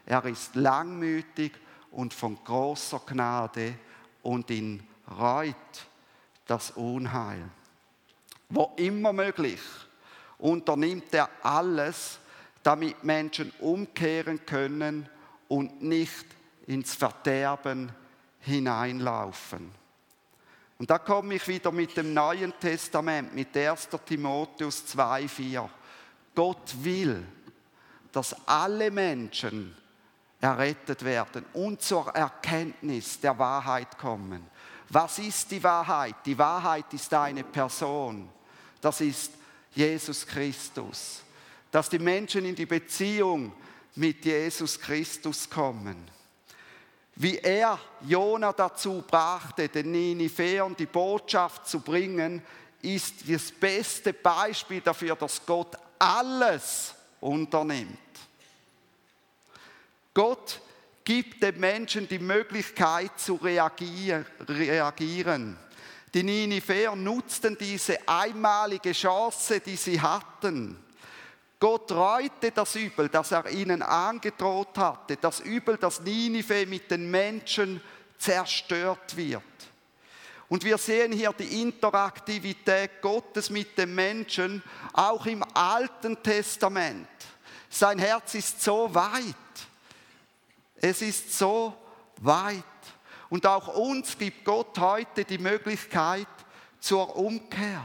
er 0.04 0.24
ist 0.24 0.54
langmütig 0.56 1.52
und 1.92 2.12
von 2.12 2.42
großer 2.42 3.00
Gnade 3.06 3.74
und 4.22 4.50
ihn 4.50 4.86
reut 5.18 5.56
das 6.46 6.72
Unheil. 6.72 7.48
Wo 8.48 8.72
immer 8.76 9.12
möglich 9.12 9.60
unternimmt 10.38 11.14
er 11.14 11.28
alles, 11.42 12.18
damit 12.62 13.02
Menschen 13.04 13.52
umkehren 13.60 14.44
können 14.44 15.08
und 15.48 15.82
nicht 15.82 16.26
ins 16.66 16.94
Verderben 16.94 17.92
hineinlaufen. 18.40 19.70
Und 20.78 20.88
da 20.88 20.98
komme 20.98 21.34
ich 21.34 21.46
wieder 21.46 21.72
mit 21.72 21.96
dem 21.96 22.14
Neuen 22.14 22.54
Testament, 22.58 23.34
mit 23.34 23.54
1. 23.54 23.88
Timotheus 24.06 24.84
2,4. 24.94 25.68
Gott 26.34 26.74
will, 26.82 27.22
dass 28.12 28.34
alle 28.46 28.90
Menschen 28.90 29.76
errettet 30.40 31.04
werden 31.04 31.44
und 31.52 31.82
zur 31.82 32.08
Erkenntnis 32.14 33.20
der 33.20 33.38
Wahrheit 33.38 33.98
kommen. 33.98 34.46
Was 34.88 35.18
ist 35.18 35.50
die 35.50 35.62
Wahrheit? 35.62 36.16
Die 36.24 36.38
Wahrheit 36.38 36.92
ist 36.94 37.12
eine 37.12 37.44
Person. 37.44 38.28
Das 38.80 39.00
ist 39.00 39.32
Jesus 39.72 40.26
Christus. 40.26 41.22
Dass 41.70 41.88
die 41.88 41.98
Menschen 41.98 42.44
in 42.44 42.54
die 42.54 42.66
Beziehung 42.66 43.52
mit 43.94 44.24
Jesus 44.24 44.80
Christus 44.80 45.48
kommen. 45.48 46.08
Wie 47.16 47.38
er 47.38 47.78
Jona 48.06 48.52
dazu 48.52 49.04
brachte, 49.06 49.68
den 49.68 49.92
Ninivern 49.92 50.74
die 50.74 50.86
Botschaft 50.86 51.68
zu 51.68 51.80
bringen, 51.80 52.42
ist 52.82 53.28
das 53.28 53.52
beste 53.52 54.12
Beispiel 54.12 54.80
dafür, 54.80 55.16
dass 55.16 55.44
Gott 55.44 55.76
alles 55.98 56.94
unternimmt. 57.20 57.98
Gott 60.14 60.60
gibt 61.04 61.42
den 61.42 61.60
Menschen 61.60 62.08
die 62.08 62.18
Möglichkeit 62.18 63.18
zu 63.18 63.34
reagieren. 63.34 64.24
Die 66.14 66.22
Niniver 66.22 66.96
nutzten 66.96 67.56
diese 67.58 68.08
einmalige 68.08 68.92
Chance, 68.92 69.60
die 69.60 69.76
sie 69.76 70.00
hatten. 70.00 70.76
Gott 71.60 71.92
reute 71.92 72.50
das 72.50 72.74
Übel, 72.74 73.10
das 73.10 73.32
er 73.32 73.48
ihnen 73.50 73.82
angedroht 73.82 74.78
hatte, 74.78 75.18
das 75.18 75.40
Übel, 75.40 75.76
dass 75.76 76.00
Ninive 76.00 76.64
mit 76.64 76.90
den 76.90 77.10
Menschen 77.10 77.82
zerstört 78.18 79.14
wird. 79.14 79.42
Und 80.48 80.64
wir 80.64 80.78
sehen 80.78 81.12
hier 81.12 81.32
die 81.34 81.60
Interaktivität 81.60 83.02
Gottes 83.02 83.50
mit 83.50 83.76
dem 83.76 83.94
Menschen, 83.94 84.62
auch 84.94 85.26
im 85.26 85.44
Alten 85.54 86.20
Testament. 86.22 87.08
Sein 87.68 87.98
Herz 87.98 88.34
ist 88.34 88.62
so 88.62 88.92
weit. 88.92 89.34
Es 90.76 91.02
ist 91.02 91.38
so 91.38 91.74
weit. 92.16 92.64
Und 93.28 93.46
auch 93.46 93.68
uns 93.68 94.18
gibt 94.18 94.44
Gott 94.44 94.78
heute 94.78 95.24
die 95.24 95.38
Möglichkeit 95.38 96.26
zur 96.80 97.14
Umkehr. 97.14 97.84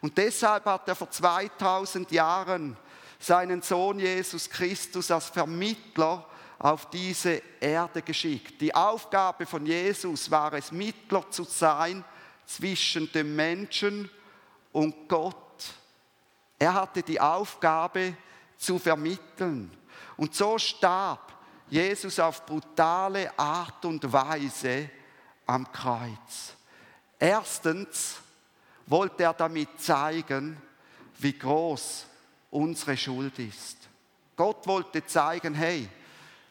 Und 0.00 0.18
deshalb 0.18 0.64
hat 0.64 0.88
er 0.88 0.96
vor 0.96 1.10
2000 1.10 2.10
Jahren 2.10 2.76
seinen 3.18 3.62
Sohn 3.62 3.98
Jesus 3.98 4.48
Christus 4.48 5.10
als 5.10 5.26
Vermittler 5.26 6.24
auf 6.58 6.88
diese 6.90 7.42
Erde 7.60 8.02
geschickt. 8.02 8.60
Die 8.60 8.74
Aufgabe 8.74 9.46
von 9.46 9.66
Jesus 9.66 10.30
war 10.30 10.52
es, 10.54 10.72
Mittler 10.72 11.30
zu 11.30 11.44
sein 11.44 12.04
zwischen 12.46 13.10
dem 13.12 13.34
Menschen 13.36 14.10
und 14.72 15.08
Gott. 15.08 15.36
Er 16.58 16.74
hatte 16.74 17.02
die 17.02 17.20
Aufgabe 17.20 18.16
zu 18.56 18.78
vermitteln. 18.78 19.70
Und 20.16 20.34
so 20.34 20.58
starb 20.58 21.34
Jesus 21.68 22.18
auf 22.18 22.46
brutale 22.46 23.36
Art 23.38 23.84
und 23.84 24.10
Weise 24.10 24.88
am 25.46 25.70
Kreuz. 25.70 26.54
Erstens 27.18 28.16
wollte 28.86 29.24
er 29.24 29.34
damit 29.34 29.80
zeigen, 29.80 30.60
wie 31.18 31.36
groß 31.36 32.06
unsere 32.56 32.96
Schuld 32.96 33.38
ist. 33.38 33.76
Gott 34.34 34.66
wollte 34.66 35.04
zeigen, 35.06 35.54
hey, 35.54 35.88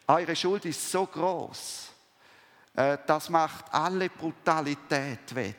eure 0.07 0.35
Schuld 0.35 0.65
ist 0.65 0.91
so 0.91 1.05
groß, 1.05 1.89
äh, 2.75 2.97
das 3.05 3.29
macht 3.29 3.73
alle 3.73 4.09
Brutalität 4.09 5.33
wett. 5.33 5.55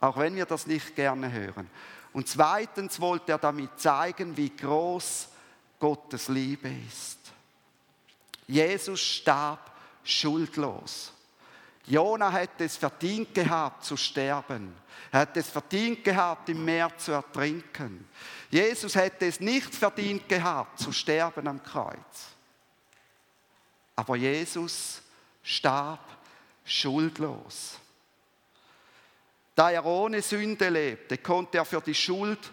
Auch 0.00 0.16
wenn 0.16 0.34
wir 0.34 0.46
das 0.46 0.66
nicht 0.66 0.96
gerne 0.96 1.30
hören. 1.30 1.70
Und 2.12 2.26
zweitens 2.26 2.98
wollte 3.00 3.32
er 3.32 3.38
damit 3.38 3.78
zeigen, 3.78 4.36
wie 4.36 4.50
groß 4.50 5.28
Gottes 5.78 6.28
Liebe 6.28 6.68
ist. 6.88 7.18
Jesus 8.48 9.00
starb 9.00 9.70
schuldlos. 10.02 11.12
Jona 11.86 12.30
hätte 12.30 12.64
es 12.64 12.76
verdient 12.76 13.34
gehabt 13.34 13.84
zu 13.84 13.96
sterben. 13.96 14.74
Er 15.10 15.20
hätte 15.20 15.40
es 15.40 15.48
verdient 15.48 16.04
gehabt, 16.04 16.48
im 16.48 16.64
Meer 16.64 16.96
zu 16.96 17.12
ertrinken. 17.12 18.08
Jesus 18.50 18.94
hätte 18.94 19.26
es 19.26 19.40
nicht 19.40 19.74
verdient 19.74 20.28
gehabt, 20.28 20.78
zu 20.78 20.92
sterben 20.92 21.48
am 21.48 21.62
Kreuz. 21.62 22.28
Aber 23.96 24.16
Jesus 24.16 25.02
starb 25.42 26.00
schuldlos. 26.64 27.78
Da 29.54 29.70
er 29.70 29.84
ohne 29.84 30.22
Sünde 30.22 30.68
lebte, 30.68 31.18
konnte 31.18 31.58
er 31.58 31.64
für 31.64 31.80
die 31.80 31.94
Schuld 31.94 32.52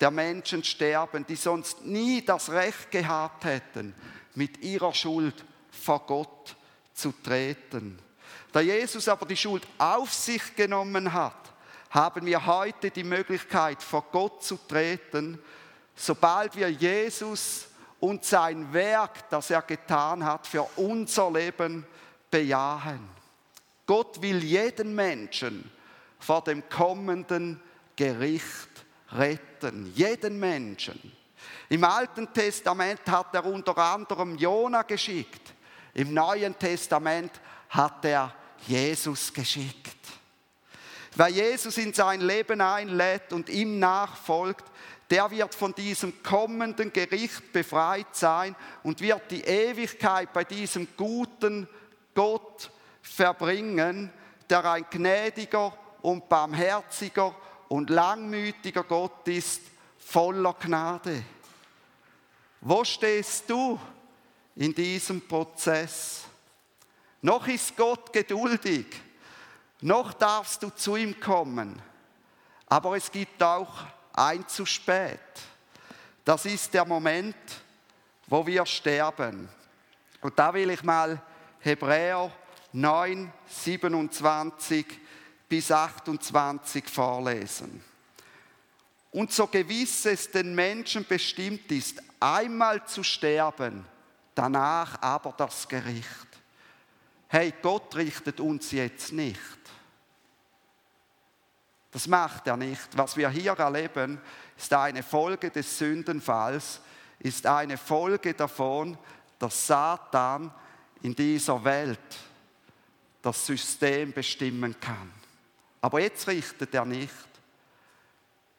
der 0.00 0.10
Menschen 0.10 0.62
sterben, 0.62 1.26
die 1.26 1.36
sonst 1.36 1.82
nie 1.84 2.24
das 2.24 2.50
Recht 2.50 2.90
gehabt 2.90 3.44
hätten, 3.44 3.94
mit 4.34 4.58
ihrer 4.58 4.92
Schuld 4.92 5.44
vor 5.70 6.06
Gott 6.06 6.54
zu 6.92 7.12
treten. 7.12 7.98
Da 8.56 8.62
Jesus 8.62 9.06
aber 9.06 9.26
die 9.26 9.36
Schuld 9.36 9.66
auf 9.76 10.14
sich 10.14 10.56
genommen 10.56 11.12
hat, 11.12 11.36
haben 11.90 12.24
wir 12.24 12.46
heute 12.46 12.90
die 12.90 13.04
Möglichkeit, 13.04 13.82
vor 13.82 14.06
Gott 14.10 14.42
zu 14.42 14.56
treten, 14.66 15.38
sobald 15.94 16.56
wir 16.56 16.70
Jesus 16.70 17.66
und 18.00 18.24
sein 18.24 18.72
Werk, 18.72 19.28
das 19.28 19.50
er 19.50 19.60
getan 19.60 20.24
hat, 20.24 20.46
für 20.46 20.62
unser 20.76 21.30
Leben 21.30 21.84
bejahen. 22.30 23.06
Gott 23.84 24.22
will 24.22 24.42
jeden 24.42 24.94
Menschen 24.94 25.70
vor 26.18 26.40
dem 26.40 26.66
kommenden 26.70 27.60
Gericht 27.94 28.70
retten. 29.12 29.92
Jeden 29.94 30.40
Menschen. 30.40 31.12
Im 31.68 31.84
Alten 31.84 32.32
Testament 32.32 33.02
hat 33.06 33.34
er 33.34 33.44
unter 33.44 33.76
anderem 33.76 34.34
Jona 34.38 34.80
geschickt. 34.80 35.52
Im 35.92 36.14
Neuen 36.14 36.58
Testament 36.58 37.32
hat 37.68 38.02
er 38.06 38.32
Jesus 38.66 39.32
geschickt. 39.32 39.96
Wer 41.14 41.28
Jesus 41.28 41.78
in 41.78 41.94
sein 41.94 42.20
Leben 42.20 42.60
einlädt 42.60 43.32
und 43.32 43.48
ihm 43.48 43.78
nachfolgt, 43.78 44.64
der 45.10 45.30
wird 45.30 45.54
von 45.54 45.74
diesem 45.74 46.22
kommenden 46.22 46.92
Gericht 46.92 47.52
befreit 47.52 48.14
sein 48.14 48.56
und 48.82 49.00
wird 49.00 49.30
die 49.30 49.42
Ewigkeit 49.42 50.32
bei 50.32 50.44
diesem 50.44 50.88
guten 50.96 51.68
Gott 52.14 52.70
verbringen, 53.02 54.12
der 54.50 54.64
ein 54.70 54.84
gnädiger 54.90 55.76
und 56.02 56.28
barmherziger 56.28 57.34
und 57.68 57.90
langmütiger 57.90 58.84
Gott 58.84 59.26
ist, 59.28 59.62
voller 59.98 60.54
Gnade. 60.54 61.22
Wo 62.60 62.84
stehst 62.84 63.48
du 63.48 63.78
in 64.56 64.74
diesem 64.74 65.20
Prozess? 65.26 66.24
Noch 67.26 67.48
ist 67.48 67.76
Gott 67.76 68.12
geduldig, 68.12 68.86
noch 69.80 70.12
darfst 70.12 70.62
du 70.62 70.70
zu 70.70 70.94
ihm 70.94 71.18
kommen, 71.18 71.82
aber 72.68 72.96
es 72.96 73.10
gibt 73.10 73.42
auch 73.42 73.84
ein 74.12 74.46
zu 74.46 74.64
spät. 74.64 75.18
Das 76.24 76.44
ist 76.44 76.72
der 76.72 76.84
Moment, 76.84 77.34
wo 78.28 78.46
wir 78.46 78.64
sterben. 78.64 79.48
Und 80.20 80.38
da 80.38 80.54
will 80.54 80.70
ich 80.70 80.84
mal 80.84 81.20
Hebräer 81.58 82.30
9, 82.72 83.32
27 83.44 84.86
bis 85.48 85.72
28 85.72 86.84
vorlesen. 86.88 87.82
Und 89.10 89.32
so 89.32 89.48
gewiss 89.48 90.06
es 90.06 90.30
den 90.30 90.54
Menschen 90.54 91.04
bestimmt 91.04 91.72
ist, 91.72 92.00
einmal 92.20 92.86
zu 92.86 93.02
sterben, 93.02 93.84
danach 94.36 95.02
aber 95.02 95.34
das 95.36 95.66
Gericht. 95.66 96.25
Hey, 97.28 97.54
Gott 97.60 97.94
richtet 97.96 98.40
uns 98.40 98.70
jetzt 98.70 99.12
nicht. 99.12 99.40
Das 101.90 102.06
macht 102.06 102.46
er 102.46 102.56
nicht. 102.56 102.96
Was 102.96 103.16
wir 103.16 103.28
hier 103.30 103.52
erleben, 103.52 104.20
ist 104.56 104.72
eine 104.72 105.02
Folge 105.02 105.50
des 105.50 105.78
Sündenfalls, 105.78 106.80
ist 107.18 107.46
eine 107.46 107.78
Folge 107.78 108.34
davon, 108.34 108.96
dass 109.38 109.66
Satan 109.66 110.52
in 111.02 111.14
dieser 111.14 111.62
Welt 111.64 111.98
das 113.22 113.46
System 113.46 114.12
bestimmen 114.12 114.78
kann. 114.78 115.12
Aber 115.80 116.00
jetzt 116.00 116.26
richtet 116.28 116.74
er 116.74 116.84
nicht. 116.84 117.10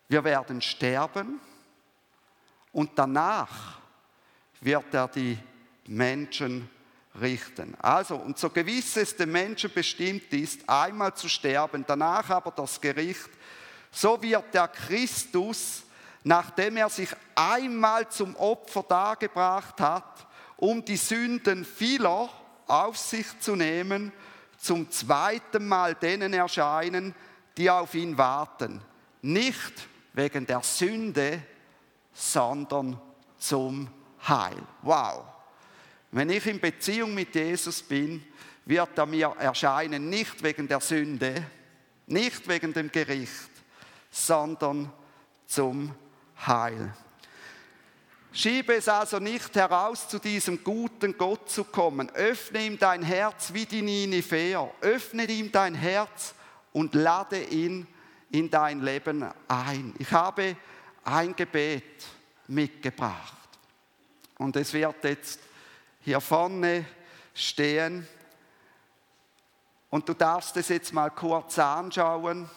Wir 0.09 0.23
werden 0.23 0.61
sterben 0.61 1.39
und 2.71 2.91
danach 2.95 3.79
wird 4.61 4.93
er 4.93 5.07
die 5.07 5.37
Menschen 5.87 6.69
richten. 7.21 7.75
Also, 7.79 8.15
und 8.15 8.37
so 8.37 8.49
gewiss 8.49 8.97
es 8.97 9.15
dem 9.15 9.31
Menschen 9.31 9.71
bestimmt 9.73 10.31
ist, 10.33 10.67
einmal 10.67 11.13
zu 11.13 11.27
sterben, 11.29 11.83
danach 11.87 12.29
aber 12.29 12.51
das 12.51 12.79
Gericht, 12.79 13.29
so 13.91 14.21
wird 14.21 14.53
der 14.53 14.67
Christus, 14.67 15.83
nachdem 16.23 16.77
er 16.77 16.89
sich 16.89 17.09
einmal 17.35 18.09
zum 18.09 18.35
Opfer 18.35 18.83
dargebracht 18.83 19.79
hat, 19.79 20.27
um 20.57 20.83
die 20.83 20.97
Sünden 20.97 21.65
vieler 21.65 22.29
auf 22.67 22.97
sich 22.97 23.27
zu 23.39 23.55
nehmen, 23.55 24.11
zum 24.57 24.89
zweiten 24.91 25.67
Mal 25.67 25.95
denen 25.95 26.33
erscheinen, 26.33 27.15
die 27.57 27.69
auf 27.69 27.93
ihn 27.95 28.17
warten. 28.17 28.81
Nicht 29.21 29.87
wegen 30.13 30.45
der 30.45 30.61
Sünde, 30.63 31.41
sondern 32.13 32.99
zum 33.37 33.87
Heil. 34.27 34.57
Wow. 34.81 35.36
Wenn 36.11 36.29
ich 36.29 36.45
in 36.45 36.59
Beziehung 36.59 37.13
mit 37.13 37.35
Jesus 37.35 37.81
bin, 37.81 38.23
wird 38.65 38.97
er 38.97 39.05
mir 39.05 39.33
erscheinen, 39.39 40.09
nicht 40.09 40.41
wegen 40.43 40.67
der 40.67 40.81
Sünde, 40.81 41.43
nicht 42.05 42.47
wegen 42.47 42.73
dem 42.73 42.91
Gericht, 42.91 43.49
sondern 44.09 44.91
zum 45.45 45.93
Heil. 46.45 46.93
Schiebe 48.33 48.75
es 48.75 48.87
also 48.87 49.19
nicht 49.19 49.55
heraus, 49.55 50.07
zu 50.07 50.19
diesem 50.19 50.63
guten 50.63 51.17
Gott 51.17 51.49
zu 51.49 51.63
kommen. 51.63 52.09
Öffne 52.11 52.65
ihm 52.65 52.77
dein 52.77 53.01
Herz 53.01 53.51
wie 53.53 53.65
die 53.65 53.81
Nineveh. 53.81 54.57
Öffne 54.81 55.25
ihm 55.25 55.51
dein 55.51 55.73
Herz 55.73 56.35
und 56.71 56.93
lade 56.93 57.41
ihn 57.45 57.87
in 58.29 58.49
dein 58.49 58.81
Leben 58.81 59.25
ein. 59.47 59.95
Ich 59.97 60.11
habe 60.11 60.55
ein 61.03 61.35
Gebet 61.35 62.05
mitgebracht. 62.47 63.33
Und 64.37 64.55
es 64.55 64.71
wird 64.73 65.03
jetzt 65.03 65.39
hier 66.07 66.21
vorne 66.21 66.85
stehen. 67.33 68.07
Und 69.89 70.07
du 70.07 70.13
darfst 70.13 70.55
es 70.55 70.69
jetzt 70.69 70.93
mal 70.93 71.09
kurz 71.09 71.59
anschauen. 71.59 72.49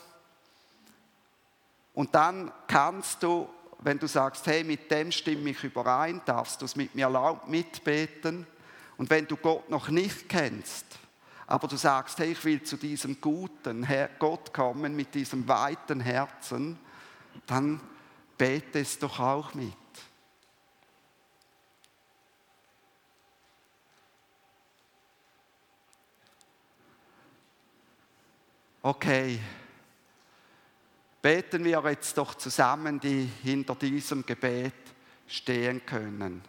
Und 1.93 2.15
dann 2.15 2.53
kannst 2.69 3.25
du, 3.25 3.49
wenn 3.81 3.99
du 3.99 4.07
sagst, 4.07 4.47
hey, 4.47 4.63
mit 4.63 4.89
dem 4.89 5.11
stimme 5.11 5.51
ich 5.51 5.65
überein, 5.65 6.23
darfst 6.27 6.61
du 6.61 6.65
es 6.65 6.77
mit 6.77 6.95
mir 6.95 7.11
laut 7.11 7.49
mitbeten. 7.49 8.47
Und 8.97 9.11
wenn 9.11 9.27
du 9.27 9.37
Gott 9.37 9.69
noch 9.69 9.89
nicht 9.89 10.29
kennst, 10.29 10.87
aber 11.49 11.67
du 11.67 11.75
sagst, 11.75 12.21
hey, 12.21 12.31
ich 12.31 12.45
will 12.45 12.63
zu 12.63 12.77
diesem 12.77 13.21
guten 13.21 13.85
Gott 14.21 14.55
kommen 14.55 14.95
mit 14.95 15.13
diesem 15.13 15.49
weiten 15.49 15.99
Herzen, 15.99 16.79
dann 17.49 17.81
bete 18.39 18.79
es 18.79 18.97
doch 19.01 19.19
auch 19.19 19.55
mit. 19.55 19.75
Okay, 28.83 29.39
beten 31.21 31.63
wir 31.65 31.83
jetzt 31.91 32.17
doch 32.17 32.35
zusammen, 32.35 32.99
die 32.99 33.29
hinter 33.43 33.75
diesem 33.75 34.25
Gebet 34.25 34.73
stehen 35.29 35.85
können. 35.85 36.43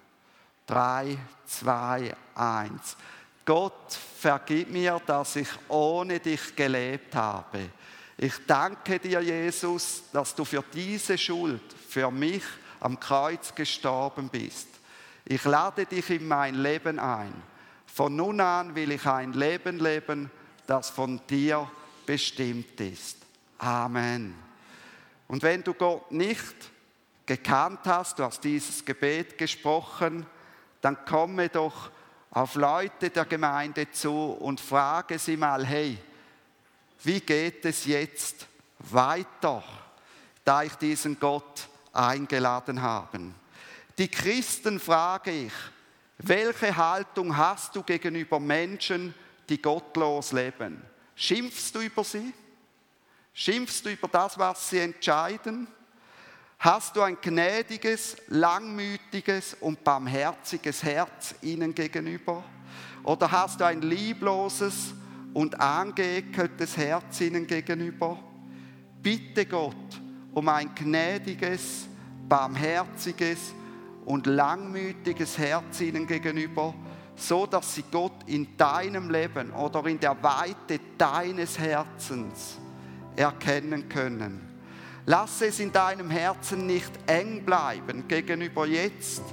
Drei, 0.66 1.18
zwei, 1.46 2.16
eins. 2.34 2.96
Gott, 3.44 4.00
vergib 4.18 4.70
mir, 4.70 5.02
dass 5.06 5.36
ich 5.36 5.50
ohne 5.68 6.22
dich 6.22 6.56
gelebt 6.56 7.14
habe. 7.16 7.70
Ich 8.18 8.46
danke 8.48 8.98
dir, 9.00 9.20
Jesus, 9.20 10.04
dass 10.14 10.34
du 10.34 10.46
für 10.46 10.64
diese 10.74 11.18
Schuld, 11.18 11.74
für 11.90 12.10
mich 12.12 12.44
am 12.80 12.98
Kreuz 12.98 13.54
gestorben 13.54 14.30
bist. 14.30 14.70
Ich 15.26 15.44
lade 15.44 15.86
dich 15.86 16.10
in 16.12 16.30
mein 16.30 16.56
Leben 16.56 16.98
ein. 16.98 17.34
Von 17.88 18.16
nun 18.16 18.40
an 18.40 18.74
will 18.74 18.94
ich 18.94 19.06
ein 19.06 19.34
Leben 19.34 19.80
leben, 19.80 20.32
das 20.66 20.90
von 20.90 21.20
dir 21.30 21.70
bestimmt 22.12 22.78
ist. 22.82 23.20
Amen. 23.58 24.36
Und 25.30 25.42
wenn 25.44 25.64
du 25.64 25.74
Gott 25.74 26.12
nicht 26.12 26.56
gekannt 27.26 27.80
hast, 27.86 28.20
du 28.20 28.26
hast 28.26 28.44
dieses 28.44 28.84
Gebet 28.84 29.38
gesprochen, 29.38 30.26
dann 30.82 31.06
komme 31.06 31.48
doch 31.48 31.90
auf 32.32 32.56
Leute 32.56 33.12
der 33.12 33.24
Gemeinde 33.24 33.90
zu 33.92 34.12
und 34.12 34.60
frage 34.60 35.18
sie 35.20 35.38
mal, 35.38 35.66
hey, 35.66 35.98
wie 37.02 37.22
geht 37.22 37.64
es 37.64 37.86
jetzt 37.86 38.46
weiter, 38.80 39.64
da 40.44 40.64
ich 40.64 40.74
diesen 40.76 41.18
Gott 41.18 41.70
eingeladen 41.94 42.82
habe? 42.82 43.22
Die 43.98 44.10
Christen 44.10 44.82
frage 44.82 45.32
ich, 45.32 45.54
welche 46.18 46.76
Haltung 46.76 47.38
hast 47.38 47.74
du 47.74 47.84
gegenüber 47.84 48.42
Menschen, 48.42 49.14
die 49.48 49.62
gottlos 49.62 50.34
leben? 50.34 50.91
Schimpfst 51.22 51.76
du 51.76 51.82
über 51.82 52.04
sie? 52.04 52.34
Schimpfst 53.32 53.86
du 53.86 53.92
über 53.92 54.08
das, 54.08 54.40
was 54.40 54.72
sie 54.72 54.80
entscheiden? 54.80 55.68
Hast 56.58 56.96
du 56.96 57.02
ein 57.04 57.16
gnädiges, 57.22 58.18
langmütiges 58.30 59.56
und 59.60 59.84
barmherziges 59.84 60.82
Herz 60.82 61.36
ihnen 61.44 61.76
gegenüber? 61.76 62.44
Oder 63.04 63.32
hast 63.32 63.60
du 63.60 63.66
ein 63.66 63.84
liebloses 63.84 64.96
und 65.36 65.62
angeekeltes 65.62 66.76
Herz 66.76 67.22
ihnen 67.22 67.46
gegenüber? 67.46 68.18
Bitte 69.04 69.46
Gott 69.46 70.02
um 70.34 70.50
ein 70.50 70.74
gnädiges, 70.74 71.88
barmherziges 72.28 73.54
und 74.06 74.26
langmütiges 74.26 75.38
Herz 75.38 75.82
ihnen 75.82 76.08
gegenüber 76.08 76.74
so 77.22 77.46
dass 77.46 77.76
sie 77.76 77.84
Gott 77.92 78.24
in 78.26 78.58
deinem 78.58 79.10
Leben 79.10 79.52
oder 79.52 79.86
in 79.86 80.00
der 80.00 80.22
Weite 80.24 80.80
deines 80.98 81.60
Herzens 81.60 82.58
erkennen 83.16 83.88
können. 83.88 84.42
Lass 85.06 85.42
es 85.42 85.60
in 85.60 85.72
deinem 85.72 86.10
Herzen 86.10 86.66
nicht 86.68 86.92
eng 87.08 87.44
bleiben 87.46 88.08
gegenüber 88.08 88.66
jetzt 88.68 89.24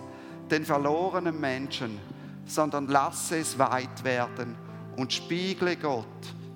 den 0.51 0.65
verlorenen 0.65 1.39
Menschen, 1.39 1.99
sondern 2.47 2.89
lass 2.89 3.31
es 3.33 3.59
weit 3.59 4.03
werden 4.05 4.57
und 4.97 5.13
spiegle 5.13 5.77
Gott 5.77 6.07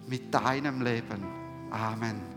mit 0.08 0.32
deinem 0.32 0.80
Leben. 0.82 1.24
Amen. 1.70 2.31